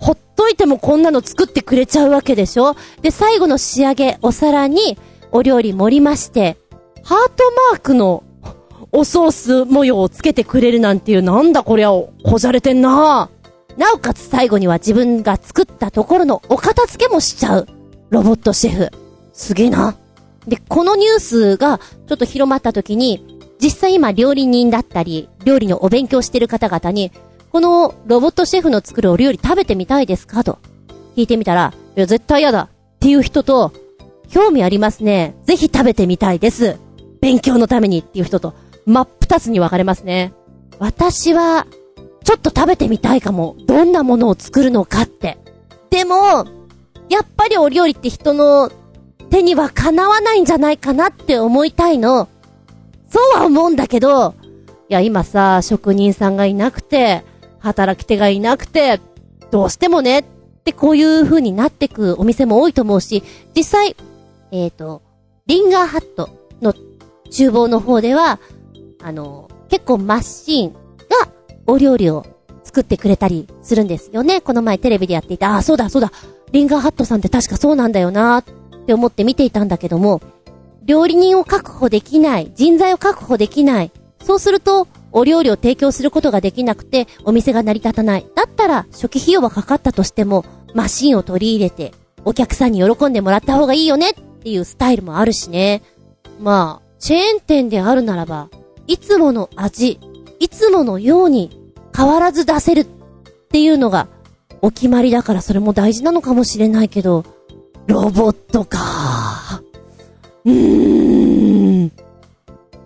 [0.00, 2.74] ほっといてもこんなの作ってくれちゃうわけでしょ？
[3.02, 4.98] で、最後の仕上げ、お皿に、
[5.30, 6.56] お料理盛りまして、
[7.04, 8.24] ハートマークの
[8.92, 13.30] おソース模様をつけてくれるなんていう、なんだこりゃ、こじゃれてんな
[13.76, 17.66] なおかつ最後には自分が作ったところのお片付けもしちゃう。
[18.08, 18.90] ロボットシェフ。
[19.32, 19.96] すげえな。
[20.48, 27.12] で、このニュースがちょっと広まった時に、実際今料理人だったり、料理のお勉強してる方々に、
[27.50, 30.44] このロボットシェフの作るお料理食べてみたいですか？
[30.44, 30.58] と
[31.16, 33.72] 聞いてみたら、いや、絶対嫌だっていう人と、
[34.28, 35.34] 興味ありますね。
[35.44, 36.78] ぜひ食べてみたいです。
[37.20, 38.54] 勉強のためにっていう人と、
[38.86, 40.32] 真っ二つに分かれますね。
[40.78, 41.66] 私は、
[42.22, 43.56] ちょっと食べてみたいかも。
[43.66, 45.38] どんなものを作るのかって。
[45.90, 46.46] でも、
[47.08, 48.70] やっぱりお料理って人の
[49.30, 52.28] 手にはかなわないんじゃないかなって思いたいの。
[53.08, 54.34] そうは思うんだけど、
[54.88, 57.24] いや今さ、職人さんがいなくて、
[57.60, 59.00] 働き手がいなくて、
[59.50, 60.24] どうしてもね、っ
[60.64, 63.22] てこういう風になってくお店も多いと思うし、
[63.54, 63.96] 実際、
[64.50, 65.02] えっ、ー、と、
[65.46, 66.30] リンガーハット
[66.60, 66.74] の
[67.30, 68.38] 厨房の方では、
[69.02, 70.78] あの、結構マシーンが
[71.66, 72.26] お料理を
[72.64, 74.40] 作ってくれたりするんですよね。
[74.40, 76.12] この前テレビでやっていた、あ、そうだそうだ、
[76.52, 78.44] リンガーハットさんって確かそうなんだよなっ
[78.86, 80.20] て思って見ていたんだけども、
[80.84, 83.92] 料理人を確保できない、人材を確保できない。
[84.22, 88.26] そうすると、お料理を提供することができなくて、お店が成り立たない。
[88.34, 90.44] だったら、初期費用はかかったとしても、
[90.74, 91.92] マシンを取り入れて、
[92.24, 95.82] お客さんに喜んでもらった方がいいよねっていうスタイルもあるしね。
[96.40, 98.48] まあ、チェーン店であるならば、
[98.86, 99.98] いつもの味、
[100.38, 102.84] いつものように変わらず出せるっ
[103.50, 104.08] ていうのが
[104.62, 107.24] お決まりだからそれも大事なのかもしれないけど、
[107.86, 109.62] ロボットか。
[110.44, 111.92] うーん。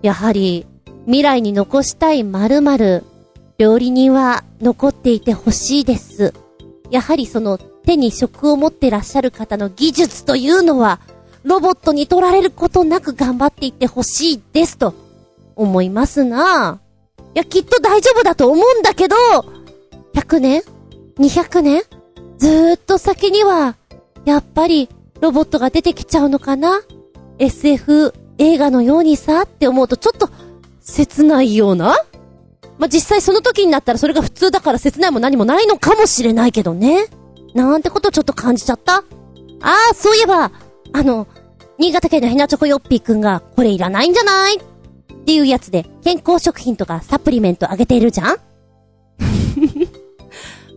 [0.02, 0.66] やはり、
[1.06, 3.04] 未来に残したい〇〇、
[3.58, 6.32] 料理人は残っていてほしいです。
[6.90, 11.00] やはりその手に職を持ってらっしゃる方の技術というのは、
[11.42, 14.94] ロボットに取られることなく頑張っていってほしいですと、
[15.56, 16.80] 思いますな。
[17.34, 19.16] いや、きっと大丈夫だと思うんだけど、
[20.14, 20.62] 100年
[21.18, 21.82] ?200 年？
[22.38, 23.76] ずーっと先には、
[24.24, 24.88] やっぱり、
[25.20, 26.80] ロボットが出てきちゃうのかな
[27.38, 30.30] ?SF 映画のようにさ、って思うとちょっと、
[30.84, 31.96] 切ないような？
[32.78, 37.06] まあ、実際その時になったらそれが普通だから切ないも何もないのかもしれないけどね。
[37.54, 38.96] なんてことちょっと感じちゃった？
[38.96, 39.02] あ
[39.90, 40.50] あ、そういえば、
[40.92, 41.26] あの、
[41.78, 44.58] 新潟県のひなチョコヨッピーくんが、これいらないんじゃない？
[44.58, 44.60] っ
[45.24, 48.36] ていうやつで、健康食品とかサプリメントあげているじゃん？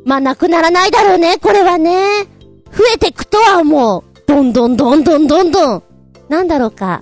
[0.05, 2.24] まあ、なくならないだろうね、これはね。
[2.72, 4.03] 増えてくとは思う。
[4.26, 5.84] どんどんどんどんどんどん。
[6.30, 7.01] なんだろうか。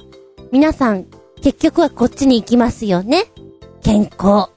[0.51, 1.05] 皆さん、
[1.45, 3.25] 結局はこっちに行きますよね。
[3.83, 4.49] 健康。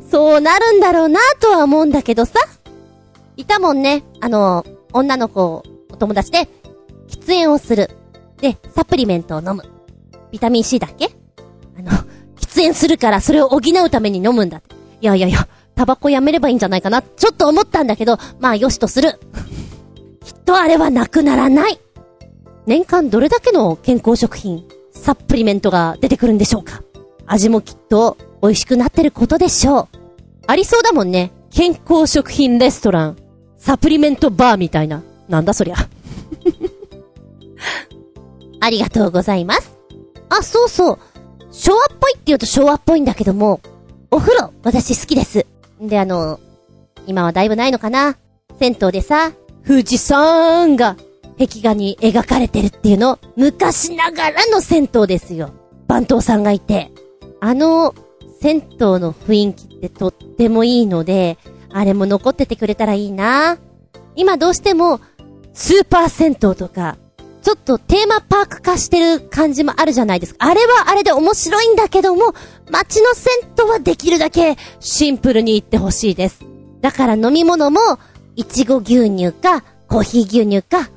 [0.10, 2.40] そうなるんだろうなとは思うんだけどさ。
[3.36, 4.02] いたもんね。
[4.22, 4.64] あの、
[4.94, 5.62] 女の子、
[5.92, 6.48] お友達で、
[7.06, 7.90] 喫煙をする。
[8.40, 9.62] で、サプリメントを飲む。
[10.30, 11.10] ビタミン C だっけ？
[11.78, 11.90] あの、
[12.40, 14.74] 喫煙するからそれを補うために飲むんだって。
[15.02, 19.20] いやいやいや、タバコやめればいいんじゃないかな、ちょっと思ったんだけど、まあよしとする。
[20.24, 21.78] きっとあれはなくならない。
[22.66, 26.82] 年間どれだけの健康食品、サプリメントが出てくるんでしょうか？
[27.26, 29.88] 味もきっと美味しくなってることでしょう。
[30.46, 31.32] ありそうだもんね。
[31.50, 33.16] 健康食品レストラン、
[33.56, 35.02] サプリメントバーみたいな。
[35.28, 35.76] なんだそりゃ。
[38.60, 39.76] ありがとうございます。
[40.28, 40.98] あ、そうそう。
[41.52, 43.60] 昭和っぽいって言うと昭和っぽいんだけども、
[44.10, 45.46] お風呂、私好きです。
[45.80, 46.40] で、あの、
[47.06, 48.16] 今はだいぶないのかな
[48.58, 49.32] 銭湯でさ、
[49.66, 50.96] 富士山が
[51.38, 55.50] 壁画に描かれてるっていうの、昔ながらの銭湯ですよ。
[55.86, 56.90] 番頭さんがいて。
[57.40, 57.94] あの、
[58.40, 61.38] 銭湯の雰囲気ってとってもいいので、
[61.70, 63.58] あれも残っててくれたらいいな。
[64.14, 65.00] 今どうしても、
[65.52, 66.96] スーパー銭湯とか、
[67.42, 70.48] ちょっとテーマパーク化してる感じもあるじゃないですか。
[70.48, 72.34] あれはあれで面白いんだけども、
[72.70, 76.40] 街の銭湯はできるだけシンプルに行ってほしいです。
[76.80, 77.80] だから飲み物も、
[78.34, 80.90] いちご牛乳か、コーヒー牛乳か、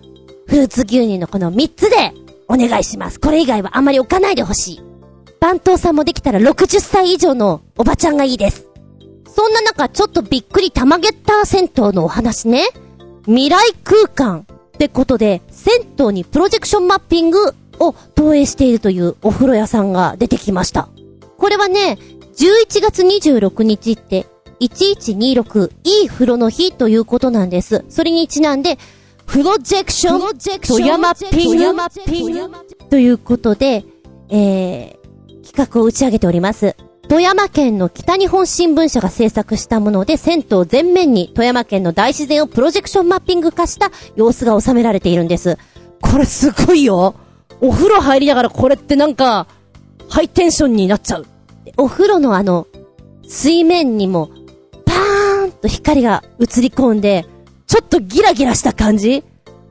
[0.49, 2.11] フルーツ牛乳のこの3つで、
[2.47, 3.19] お願いします。
[3.19, 4.81] これ以外はあまり置かないでほしい。
[5.39, 8.65] 番頭さんもできたら60歳以上のおばちゃんがいいです。
[9.27, 12.63] そんな中、ちょっとびっくり玉ゲッター銭湯のお話ね。
[13.25, 20.89] 未来空間ってことで、銭湯にプロジェクションマッピングを投影しているというお風呂屋さんが出てきました。
[21.37, 21.99] これはね、
[22.37, 24.25] 11月26日って、
[24.61, 27.85] 1126いい風呂の日ということなんです。
[27.89, 28.79] それにちなんで、
[29.31, 31.49] プロジェクション、富山ピ
[32.25, 32.49] ング、
[32.89, 33.85] ということで、
[34.27, 36.75] えー、企画を打ち上げております。
[37.07, 45.59] 富山県の北日本新聞社が制作したもので、銭湯全面に富山県の大自然をプロジェクションマッピング化した様子が収められているんです。
[46.01, 47.13] これすごいよ
[47.61, 49.47] お風呂入りながらこれってなんか、
[50.09, 51.27] ハイテンションになっちゃう。
[51.77, 52.65] お風呂のあの、
[53.27, 54.31] 水面にも、
[54.85, 59.23] パーンと光が映り込んで、ちょっとギラギラした感じ？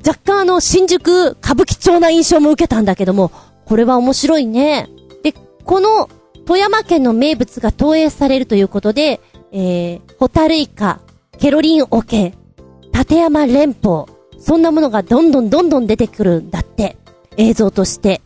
[0.06, 3.30] 若干あの、新宿歌舞伎町な印象も受けたんだけども、
[3.64, 4.88] これは面白いね。
[5.22, 5.34] で、
[5.64, 6.09] この
[6.46, 9.20] 富山県の名物が投影されるということで、
[9.52, 11.00] えー、ホタルイカ、
[11.38, 12.34] ケロリンオケ、
[12.92, 14.06] 立山連峰、
[14.38, 16.96] そんなものがどんどんどんどん出てくるんだって。
[17.36, 18.20] 映像として。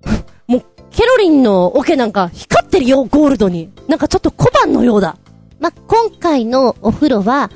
[0.46, 3.70] もう、ケロリンのオケなんか光ってるよ、ゴールドに。
[3.88, 5.16] なんかちょっと小判のようだ。
[5.58, 7.50] ま今回のお風呂は、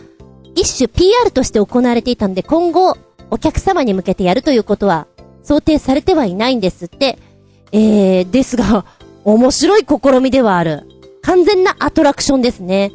[0.55, 2.97] 一種 PR として行われていたんで、今後、
[3.31, 5.07] お客様に向けてやるということは、
[5.43, 7.19] 想定されてはいないんですって。
[7.73, 8.85] えー、ですが、
[9.25, 10.85] 面白い試みではある。
[11.23, 12.93] 完全なアトラクションですね。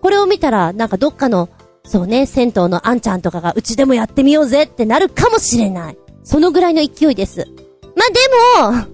[0.00, 1.48] これを見たら、なんかどっかの、
[1.84, 5.98] そうね、銭湯のあんちゃんとかがうちでもやってみようぜってなるかもしれない。
[6.24, 7.46] そのぐらいの勢いです。
[7.94, 8.92] ま、でも、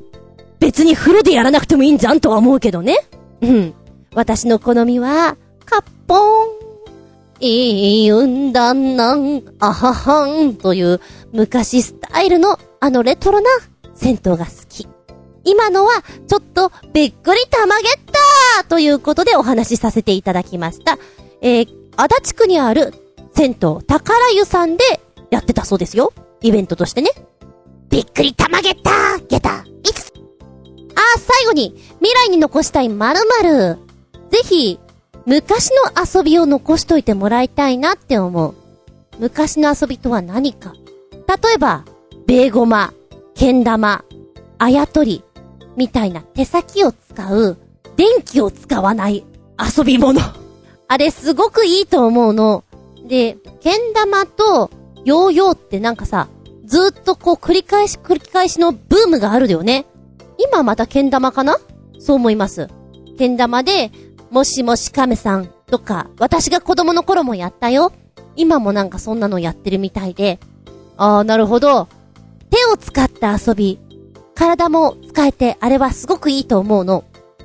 [0.58, 2.98] 別に風呂でやらなくてもいいんじゃんとは思うけどね。
[3.42, 3.74] うん。
[4.14, 6.18] 私の好みは、カッポー
[6.54, 6.57] ン。
[7.40, 11.00] いいんだなん、あははんという
[11.32, 13.48] 昔スタイルのあのレトロな
[13.94, 14.88] 銭湯が好き。
[15.44, 17.92] 今のはちょっとびっくりたまげっ
[18.58, 20.98] たということでお話しさせていただきました。
[21.40, 22.92] えー、足立区にある
[23.34, 24.84] 銭湯宝湯さんで
[25.30, 26.12] やってたそうですよ。
[26.42, 27.10] イベントとしてね。
[27.88, 30.12] びっくりたまげったゲタいつ？
[30.94, 33.78] あ、最後に未来に残したい〇〇。
[34.30, 34.78] ぜひ、
[35.28, 38.54] 昔の遊びを残しといてもらいたいなって思う。
[39.18, 40.72] 昔の遊びとは何か。
[41.12, 41.84] 例えば、
[42.26, 42.94] ベーゴマ、
[43.34, 44.06] けん玉、
[44.56, 45.22] あやとり、
[45.76, 47.58] みたいな手先を使う、
[47.98, 49.26] 電気を使わない
[49.76, 50.18] 遊び物。
[50.88, 52.64] あれすごくいいと思うの。
[53.06, 54.70] で、けん玉と
[55.04, 56.28] ヨーヨーってなんかさ、
[56.64, 59.84] ずっとこう繰り返し繰り返しのブームがあるよね。
[60.38, 61.58] 今またけん玉かな？
[61.98, 62.68] そう思います。
[63.18, 63.90] けん玉で、
[64.30, 67.92] もしもし亀さんとか、私が子供の頃もやったよ。
[68.36, 70.38] 今もなんかそんなのやってるみたいで。
[70.96, 71.88] ああ、なるほど。
[72.50, 73.78] 手を使った遊び。
[74.34, 77.04] 体も使えて、あれはすごくいいと思うの。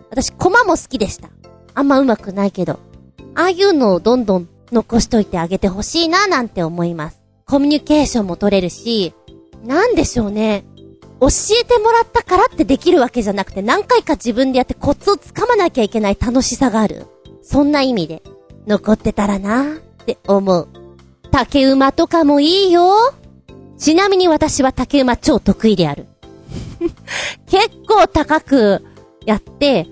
[0.10, 1.30] 私、コマも好きでした。
[1.74, 2.80] あんま上手くないけど。
[3.36, 7.20] ああいうのをどんどん残しといてあげてほしいななんて思います。
[7.46, 9.14] コミュニケーションも取れるし、
[9.64, 10.66] なんでしょうね。
[11.24, 11.30] 教
[11.62, 17.06] えてもらったからってできるわけじゃなくて何回か自分でやってコツをつかまなきゃいけない楽しさがある。
[17.42, 18.24] そんな意味で、
[18.68, 20.68] 残ってたらなって思う。
[21.32, 23.14] 竹馬とかもいいよ
[23.78, 26.08] ちなみに私は竹馬超得意である。
[27.48, 28.84] 結構高く
[29.26, 29.88] やって、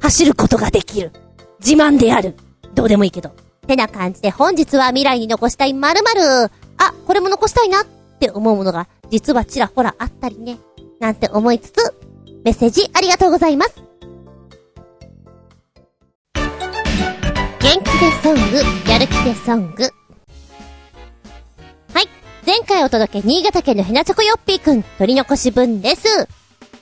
[0.00, 1.12] 走ることができる。
[1.60, 2.36] 自慢である。
[2.74, 3.30] どうでもいいけど。
[3.66, 6.50] てな感じで本日は未来に残したい〇〇。
[6.78, 7.84] あ、これも残したいな
[8.16, 10.58] って思うものが実はちらほらあったりね。
[10.98, 11.94] なんて思いつつ、
[12.44, 13.82] メッセージありがとうございます。
[16.34, 19.82] 元気でソング、やる気でソング。
[21.92, 22.08] はい。
[22.46, 26.28] 前回お届け、新潟県のヘナチョコヨッピーくん、取り残し分です。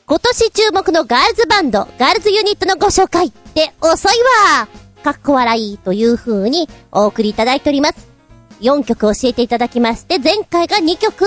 [0.07, 4.13] 今年注目のガールズバンド、ガールズユニットのご紹介って遅い
[4.53, 4.69] わ
[5.03, 8.14] かっこ笑いという風にお送りいただいております。
[8.61, 11.27] 4曲教えていただきまして、前回が2曲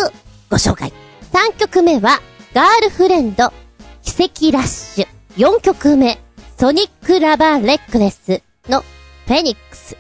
[0.49, 0.93] ご紹介。
[1.34, 2.19] 3曲目は、
[2.53, 3.51] ガールフレンド、
[4.01, 5.07] 奇跡ラッシュ。
[5.38, 6.19] 4曲目、
[6.57, 9.95] ソニックラバーレックレスのフェニックス。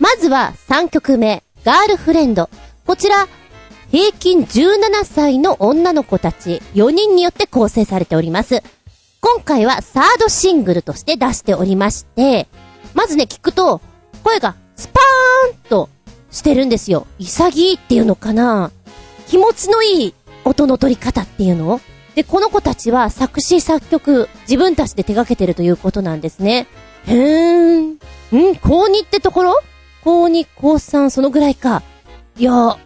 [0.00, 2.50] まずは3曲目、ガールフレンド。
[2.86, 3.28] こちら、
[3.92, 8.62] 平均17歳の女の子たち4人によって構成されております。
[9.20, 12.48] 今回はサードシングルとして出しておりまして、
[12.94, 13.80] まずね、聞くと、
[14.24, 15.88] 声がスパーンと
[16.30, 17.06] してるんですよ。
[17.18, 18.70] 潔いっていうのかな
[19.26, 20.14] 気持ちのいい
[20.44, 21.80] 音の取り方っていうの？
[22.14, 26.66] で、この子たちは作詞作曲、自分たちで手掛けてるということなんですね。
[27.06, 27.90] へーん。
[27.92, 27.98] ん？
[28.56, 29.54] 高2ってところ？
[30.02, 31.82] 高2、高3、そのぐらいか。
[32.36, 32.78] いや、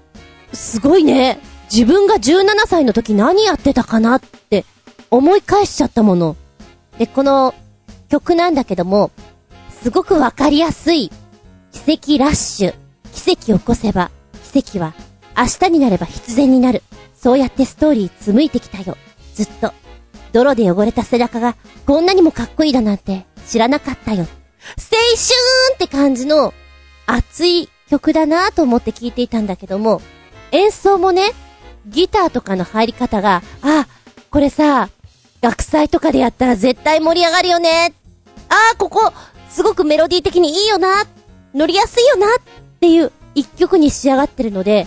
[0.53, 1.39] すごいね。
[1.73, 4.65] 自分が17歳の時何やってたかなって
[5.11, 6.37] 思い返しちゃったもの。
[6.99, 7.55] で、この
[8.11, 9.11] 曲なんだけども、
[9.71, 11.11] すごくわかりやすい
[11.73, 12.75] 奇跡ラッシュ。
[13.15, 14.11] 奇跡を起こせば、
[14.53, 14.95] 奇跡は
[15.37, 16.83] 明日になれば必然になる。
[17.15, 18.97] そうやってストーリー紡いてきたよ。
[19.35, 19.73] ずっと。
[20.33, 21.57] 泥で汚れた背中が
[21.87, 24.21] こんなにもかっこいいだなんて知らなかったよ。
[24.21, 26.53] 青春って感じの
[27.07, 30.03] 熱い曲だなぁと思って聴いていたんだけども、
[30.51, 31.33] 演奏もね、
[31.87, 33.87] ギターとかの入り方が、あ、
[34.31, 34.89] これさ、
[35.43, 37.93] 学祭とかでやったら絶対盛り上がるよね。
[38.49, 39.13] あ、ここ、
[39.51, 41.05] すごくメロディー的にいいよな。
[41.55, 42.27] 乗りやすいよな
[42.85, 44.87] っていう一曲に仕上がってるので、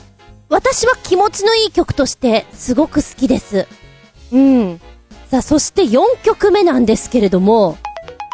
[0.50, 3.68] 私は気持ちのいい曲としてすごく好きです。
[4.32, 4.80] うん。
[5.32, 7.76] さあ、そして4曲目なんですけれども、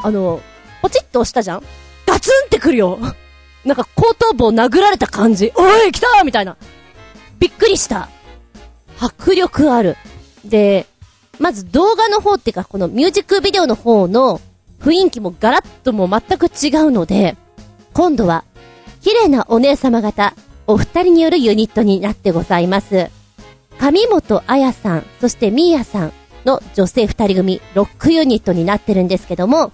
[0.03, 0.41] あの、
[0.82, 1.64] ポチッと押したじゃん？
[2.05, 2.99] ガツンってくるよ
[3.64, 5.53] なんか後頭部を殴られた感じ。
[5.55, 6.57] おい来たみたいな。
[7.39, 8.09] びっくりした。
[8.99, 9.95] 迫力ある。
[10.43, 10.88] で、
[11.39, 14.41] まず動画の方っていうか、このミュージックビデオの方の
[14.82, 17.38] 雰囲気もガラッとも全く違うので、
[17.93, 18.43] 今度は、
[19.04, 20.34] 綺麗なお姉様方、
[20.66, 23.12] お二人によるユニットになってございます。
[23.78, 26.14] 上本彩さん、そしてミーヤさん
[26.45, 29.74] の女性二人組、ロックユニットになってるんですけども、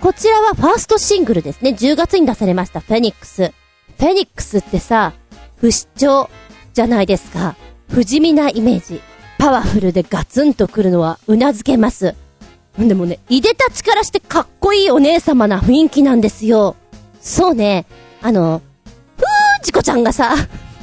[0.00, 1.70] こちらはファーストシングルですね。
[1.70, 3.52] 10月に出されました、フェニックス。
[3.98, 5.14] フェニックスってさ、
[5.56, 6.28] 不死鳥
[6.74, 7.56] じゃないですか。
[7.90, 9.00] 不死身なイメージ。
[9.38, 12.14] パワフルでガツンとくるのは頷けます。
[12.78, 16.76] でもね、いでたちからしてかっこいいお姉様な雰囲気なんですよ。
[17.20, 17.86] そうね、
[18.24, 18.62] あの、
[19.18, 20.34] ふーちこちゃんがさ、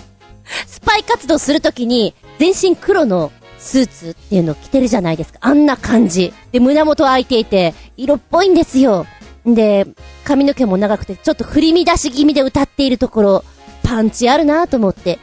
[0.67, 5.39] スパイ活動するときに、全身黒のスーツっていうのを着てるじゃないですか。
[5.41, 6.33] あんな感じ。
[6.51, 9.07] で、胸元開いていて、色っぽいんですよ。
[9.43, 9.87] で、
[10.23, 13.43] 髪の毛も長くて、ちょっと振り乱し気味で歌っているところ、
[13.81, 15.17] パンチあるなと思って、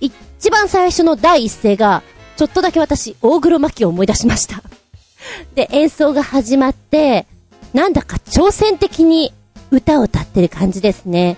[0.00, 2.02] 一番最初の第一声が、
[2.38, 4.62] ちょっとだけ私、大黒摩季を思い出しました。
[5.54, 7.26] で、演奏が始まって、
[7.74, 9.34] なんだか挑戦的に
[9.70, 11.36] 歌を歌ってる感じですね。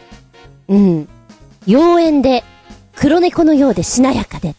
[0.70, 1.08] うん。
[1.66, 2.44] 妖艶で、
[2.96, 4.54] 黒猫のようでしなやかで、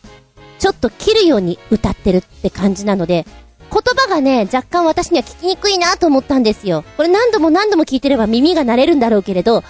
[0.59, 3.26] ちょっと切るように歌ってるって感じなので、
[3.72, 6.84] 言葉がね、若干私には聞きにくいなと思ったんですよ。
[6.97, 9.64] これ何度も何度も聞いてれば耳が慣れるんだろうけれど、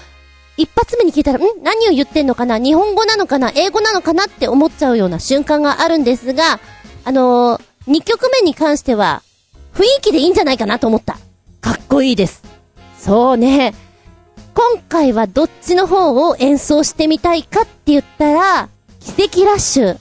[0.57, 1.41] 一発目に聞いたら、ん？
[1.63, 2.57] 何を言ってんのかな？
[2.57, 3.51] 日本語なのかな？
[3.55, 4.25] 英語なのかな？
[4.25, 6.59] って思っちゃうような瞬間があるんですが、
[7.05, 9.21] あのー、2曲目に関しては、
[9.73, 11.19] 雰囲気でいいんじゃないかなと思った。
[11.61, 12.43] かっこいいです。
[12.97, 13.73] そうね。
[14.61, 19.97] 今回はどっちの方を演奏してみたいかって言ったら、奇跡ラッシュ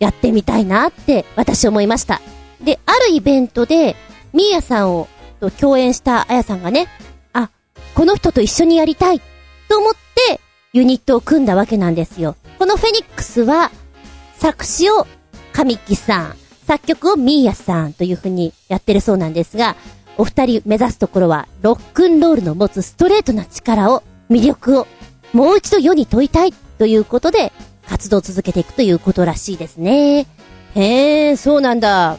[0.00, 2.20] やってみたいなって私思いました。
[2.62, 3.96] で、あるイベントで、
[4.34, 5.08] ミーヤさんを
[5.40, 6.88] と共演したあやさんがね、
[7.32, 7.48] あ、
[7.94, 9.20] この人と一緒にやりたい
[9.68, 10.40] と思って
[10.74, 12.36] ユニットを組んだわけなんですよ。
[12.58, 13.70] このフェニックスは
[14.36, 15.06] 作詞を
[15.54, 16.36] 神木さん、
[16.66, 19.74] 作曲をミーヤさんという風にやってるそうなんですが、
[20.22, 24.86] お二人目指すところはロックンロールの持つストレートな力を、魅力を
[25.32, 27.52] もう一度世に問いたいということで
[27.88, 30.28] 活動を続けていくということらしいですね。
[30.76, 32.18] へえ、そうなんだ。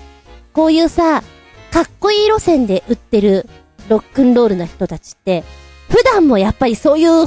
[0.51, 1.23] こういうさ、
[1.71, 3.47] かっこいい路線で売ってる
[3.87, 5.45] ロックンロールな人たちって、
[5.87, 7.25] 普段もやっぱりそういう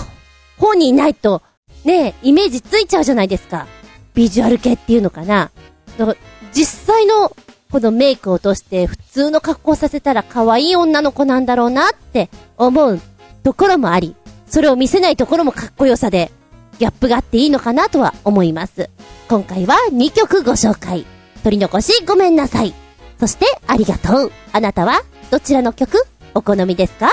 [0.59, 1.41] 本にいないと、
[1.87, 3.67] ねイメージついちゃうじゃないですか。
[4.13, 5.51] ビジュアル系っていうのかな。
[5.97, 6.19] だから
[6.53, 7.35] 実際の
[7.77, 12.99] このメイクを落として普通の格好させたら可愛い女の子なんだろうなって思う
[13.43, 14.17] ところもあり、
[14.47, 16.33] それを見せないところもかっこよさで、
[16.79, 18.89] ギャップがあっていいのかなとは思います。
[19.29, 21.05] 今回は2曲ご紹介。
[21.45, 22.73] 取り残しごめんなさい。
[23.21, 24.33] そしてありがとう。
[24.55, 26.03] あなたはどちらの曲？
[26.33, 27.09] お好みですか？
[27.09, 27.11] ん？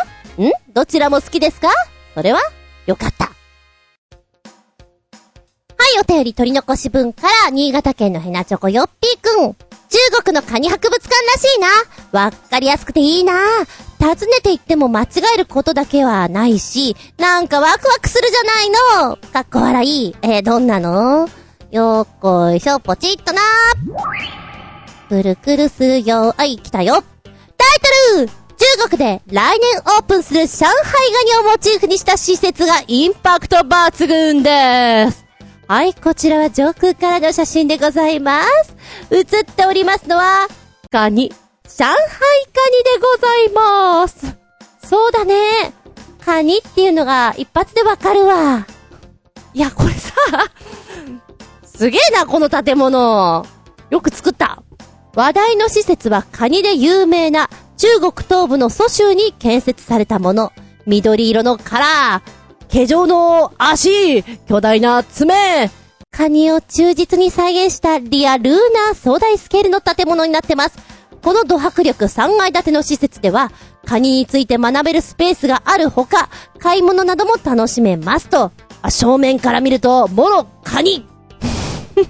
[0.73, 1.67] どちらも好きですか？
[2.13, 2.39] それは
[2.85, 3.32] よかった。
[5.83, 9.53] はい、お便り取り残し分から、新潟県のヘナチョコヨッピーくん。
[9.53, 11.67] 中国のカニ博物館らしいな。
[12.13, 13.33] わかりやすくていいな。
[13.99, 18.69] 訪ねて行っても間違えることだけはないし、なんかワクワクするじゃない
[19.09, 19.17] の。
[19.33, 20.15] かっこ笑い。
[20.21, 21.27] えー、どんなの？
[21.69, 23.41] よっこいしょ、ポチッとな。
[25.09, 26.33] くるくるするよ。
[26.37, 26.93] はい、来たよ。
[26.93, 27.03] タイ
[28.15, 30.75] トル中国で来年オープンする上海
[31.35, 35.22] ガニをモチーフにした施設がインパクト抜群です。
[35.73, 38.75] はい、こちらは上空からの写真でございます。
[39.09, 40.47] 映っておりますのは、
[40.91, 41.31] カニ。
[41.63, 44.37] 上海カニでございます。
[44.87, 45.33] そうだね。
[46.23, 48.67] カニっていうのが一発でわかるわ。
[49.55, 50.13] いや、これさ、
[51.65, 53.43] すげえな、この建物。
[53.89, 54.61] よく作った。
[55.15, 60.51] 話題の施設はカニで有名な中国東部の蘇州に建設されたもの。
[60.85, 62.42] 緑色のカラー、
[62.73, 65.69] 毛状の足、巨大な爪、
[66.09, 68.49] カニを忠実に再現したリアルー
[68.89, 70.79] な壮大スケールの建物になってます。
[71.21, 73.51] この土迫力3階建ての施設では、
[73.85, 78.51] カニについて学べるスペースがあるほか、買い物なども楽しめますと。
[78.89, 81.07] 正面から見ると、もろカニ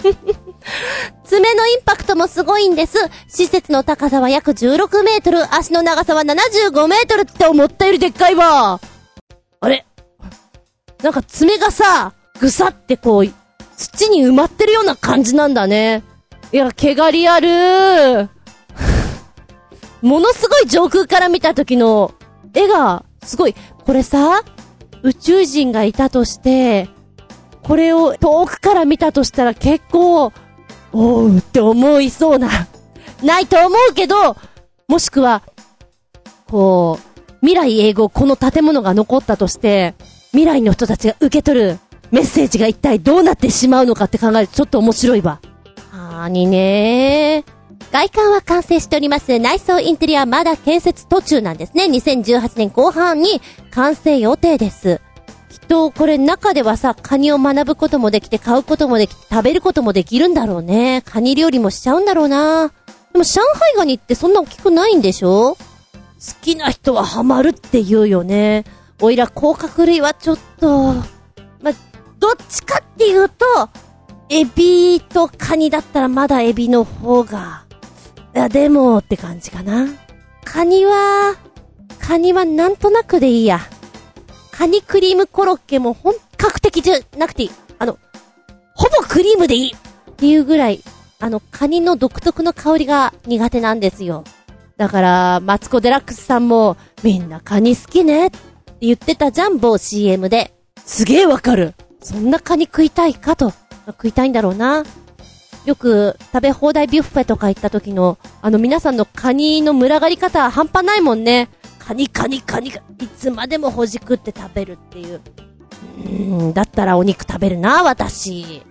[1.26, 2.98] 爪のインパクトもすごいんです。
[3.28, 8.80] 施設の高さは約16メートル、足の長さは75メートルって思ったよりでっかいわ。
[9.60, 9.86] あれ？
[11.04, 13.26] なんか爪がさ、ぐさってこう、
[13.76, 16.02] 土に埋まってるような感じなんだね。
[16.54, 18.30] いや、毛刈りある
[20.02, 22.14] ものすごい上空から見た時の
[22.54, 24.44] 絵が、すごい、これさ、
[25.02, 26.88] 宇宙人がいたとして、
[27.64, 30.32] これを遠くから見たとしたら結構、
[30.94, 32.50] おうって思いそうな、
[33.22, 34.38] ないと思うけど、
[34.88, 35.42] もしくは、
[36.50, 39.96] こう、未来英語この建物が残ったとして、
[40.34, 41.80] 未来の人たちが受け取る
[42.12, 45.40] メッセージが一体どうなってしまうのかって考えるとちょっと面白いわ。
[45.92, 47.54] はカニねー
[47.92, 49.38] 外観は完成しております。
[49.38, 51.86] 内装インテリアはまだ建設途中なんですね。
[51.86, 55.00] 2018年後半に完成予定です。
[55.50, 61.04] きっとこれ中ではさ、カニを学ぶこともできて、買うこともできて、食べることもできるんだろうね。
[61.06, 62.70] カニ料理もしちゃうんだろうな。
[63.12, 65.56] でも上海ガニってそんな大きくないんでしょ？
[65.56, 65.58] 好
[66.42, 68.64] きな人はハマるって言うよね。
[69.04, 71.04] おいら甲殻類はちょっと、ま、
[72.20, 73.36] どっちかっていうと、
[74.30, 77.66] エビとカニだったらまだエビの方が、
[78.34, 79.88] いや、でもって感じかな。
[80.46, 81.36] カニは、
[82.00, 83.60] カニはなんとなくでいいや。
[84.52, 87.52] カニクリームコロッケも本格的じゃなくていい。
[87.80, 88.00] あの、
[88.74, 90.82] ほぼクリームでいいっていうぐらい、
[91.20, 94.24] あの、カニの独特の香りが苦手なんですよ。
[94.78, 98.32] だから、マツコデラックスさんも、みんなカニ好きねっ
[98.86, 100.54] 言ってたじゃん、某 CM で。
[100.86, 101.74] すげえわかる。
[102.02, 103.54] そんなカニ食いたいかと。
[103.88, 104.84] 食いたいんだろうな。
[105.66, 111.48] よく食べ放題ビュッフェとか行った時の、あの皆さんのカニの群がり方半端ないもんね。
[111.80, 115.22] カニカニカニが、いつまでもほじくって食べるっていう。
[116.00, 118.64] うーん、だったらお肉食べるな、私。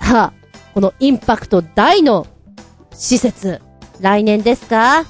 [0.00, 0.32] さあ、
[0.72, 2.28] このインパクト大の
[2.92, 3.60] 施設、
[3.98, 5.04] 来年ですか？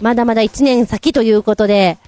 [0.00, 1.98] まだまだ1年先ということで、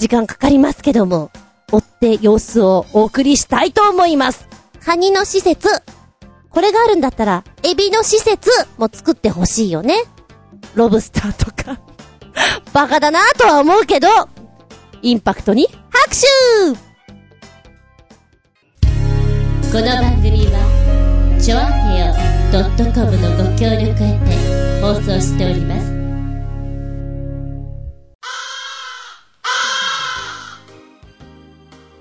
[0.00, 1.30] 時間かかりますけども、
[1.70, 4.48] 追って様子をお送りしたいと思います。
[4.82, 5.68] カニの施設、
[6.48, 8.48] これがあるんだったら、エビの施設
[8.78, 10.04] も作ってほしいよね。
[10.74, 11.78] ロブスターとか。
[12.72, 14.08] バカだなとは思うけど、
[15.02, 16.26] インパクトに拍手
[19.70, 22.14] この番組はチョアヘオ
[22.94, 25.99] .com のご協力へて放送しております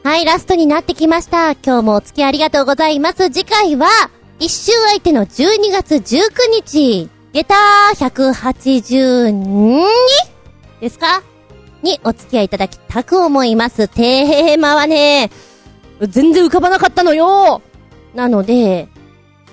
[0.01, 1.51] はい、ラストになってきました。
[1.51, 3.29] 今日もお付き合いありがとうございます。
[3.29, 3.89] 次回は、
[4.39, 6.29] 一周相手の12月19
[6.63, 7.55] 日、下駄
[7.95, 9.83] 182
[10.79, 11.21] ですか？
[11.83, 13.89] にお付き合いいただきたく思います。
[13.89, 15.31] テーマはね、
[15.99, 17.61] 全然浮かばなかったのよ
[18.15, 18.87] なので、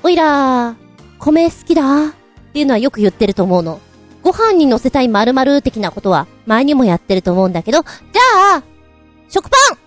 [0.05, 0.77] おいら、
[1.19, 2.07] 米好きだ？
[2.07, 2.13] っ
[2.53, 3.81] ていうのはよく言ってると思うの。
[4.23, 8.63] ご飯に乗せたい〇〇的なことは前にもやってると思うんだけど、じゃあ、
[9.29, 9.79] 食パン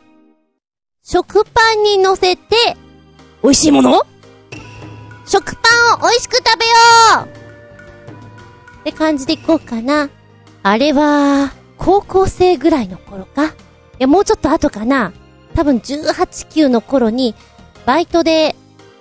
[1.11, 2.77] 食パンに乗せて、
[3.41, 4.03] 美味しいもの？
[5.25, 5.61] 食パ
[5.95, 6.71] ンを美味しく食べよ
[7.23, 10.11] うって感じでいこうかな。
[10.61, 13.45] あれは、高校生ぐらいの頃か？
[13.45, 13.49] い
[13.97, 15.11] や、もうちょっと後かな。
[15.55, 16.13] 多分18、
[16.47, 17.33] 9の頃に、
[17.87, 18.55] バイトで、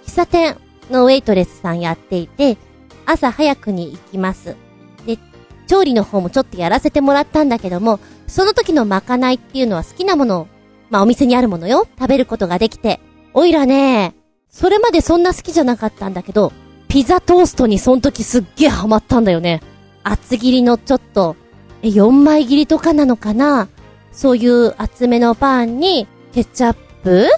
[0.07, 0.57] 喫茶店
[0.91, 2.57] のウェイトレスさんやっていて、
[3.05, 4.57] 朝早くに行きます。
[5.05, 5.19] で、
[5.67, 10.49] 調理の方もちょっとやらせてもらったんだけども、その時のまかないっていうのは好きなものを
[10.91, 11.87] まあ、お店にあるものよ。
[11.99, 13.01] 食べることができて。
[13.35, 14.15] おいらね、
[14.49, 16.53] それまでそんな好きじゃなかったんだけど、
[16.89, 19.61] ピザトーストにその時すっげえハマったんだよね。
[20.03, 21.37] 厚切りのちょっと、
[21.83, 23.69] え、4枚切りとかなのかな？
[24.13, 27.29] そういう厚めのパンに、ケチャップ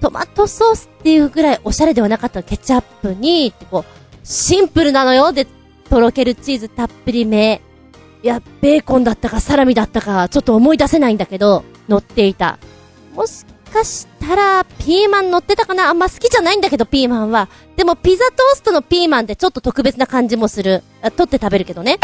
[0.00, 3.84] トマトソースっていうぐらいおしゃれではなかったケチャップに、こう、
[4.22, 5.32] シンプルなのよ。
[5.32, 5.46] で、
[5.88, 7.62] とろけるチーズたっぷりめ。
[8.22, 12.58] いや、ベーコンだったかサラミだったか、ちょっと思い出せないんだけど、乗っていた。
[13.18, 15.88] もしかしたら、ピーマン乗ってたかな？
[15.88, 17.48] あんま好きじゃないんだけど、ピーマンは。
[17.74, 20.84] でも、ピザトーストのピーマンってちょっと特別な感じもする。
[21.02, 21.98] あ取って食べるけどね。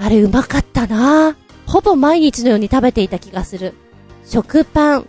[0.00, 1.36] あれ、うまかったな
[1.66, 3.74] ほぼ毎日のように食べていた気がする。
[4.24, 5.06] 食パン。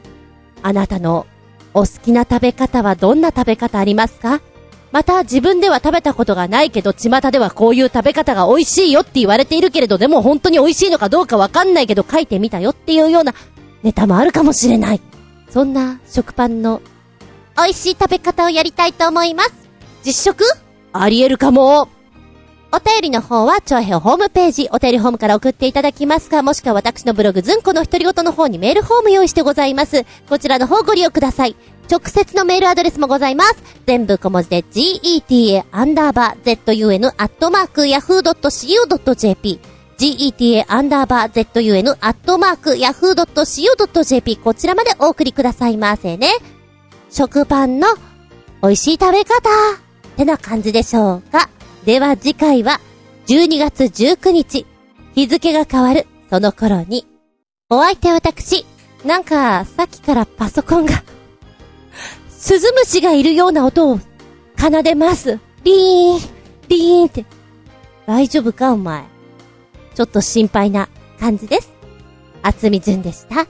[0.62, 1.26] あなたの
[1.74, 4.42] お好きな食べ方はどんな食べ方ありますか？
[4.92, 13.34] また自分では食べたことがないけど、巷ではこういう食べ方が美味しいよって言われているけれど、でも本当に美味しいのかどうかわかんないけど書いてみたよっていうような
[13.82, 15.02] ネタもあるかもしれない。
[15.52, 16.82] そんな食パンの
[17.58, 19.54] 美味しい食べ方をやりたいと思います。
[20.04, 20.46] 実食？
[20.94, 21.90] あり得るかも。
[22.74, 30.06] お便りの方は、超平ホームページ、お便りホームから送っていただきますか、もしくは私のブログ、ずんこの独り言の方にメールフォーム用意してございます。
[30.30, 31.58] こちらの方ご利用ください。
[31.92, 33.58] 直接のメールアドレスもございます。
[33.86, 35.66] 全部小文字で get。
[35.74, 38.22] アンダーバー zun@yahoo
[38.96, 39.60] co.jp
[40.02, 46.32] geta アンダーバー zun アットマーク yahoo.co.jp こちらまでお送りくださいませね。
[47.12, 47.88] 食パンの
[48.64, 51.50] 美味しい食べ方ってな感じでしょうか。
[51.86, 52.80] では次回は
[53.28, 54.66] 12月19日
[55.14, 57.06] 日付が変わるその頃に
[57.70, 58.66] お相手は私
[59.06, 61.04] なんかさっきからパソコンが
[62.30, 64.00] スズムシがいるような音を
[64.58, 65.40] 奏でます。
[65.64, 66.20] リーン、
[66.70, 67.24] リーンって。
[68.08, 69.21] 大丈夫かお前。
[69.96, 70.90] ちょっと心配な
[71.20, 71.72] 感じです。
[72.44, 73.48] あつみ純でした。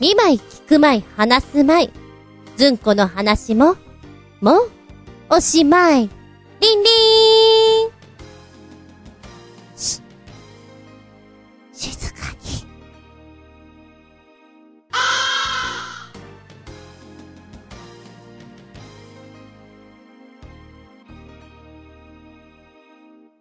[0.00, 1.90] 見枚聞く舞い話す舞い。
[2.70, 3.76] んこの話も、
[4.40, 4.70] もう、
[5.30, 6.00] おしまい。
[6.00, 6.90] りんり
[7.86, 7.90] ん
[9.76, 10.00] し、
[11.72, 12.15] 静か。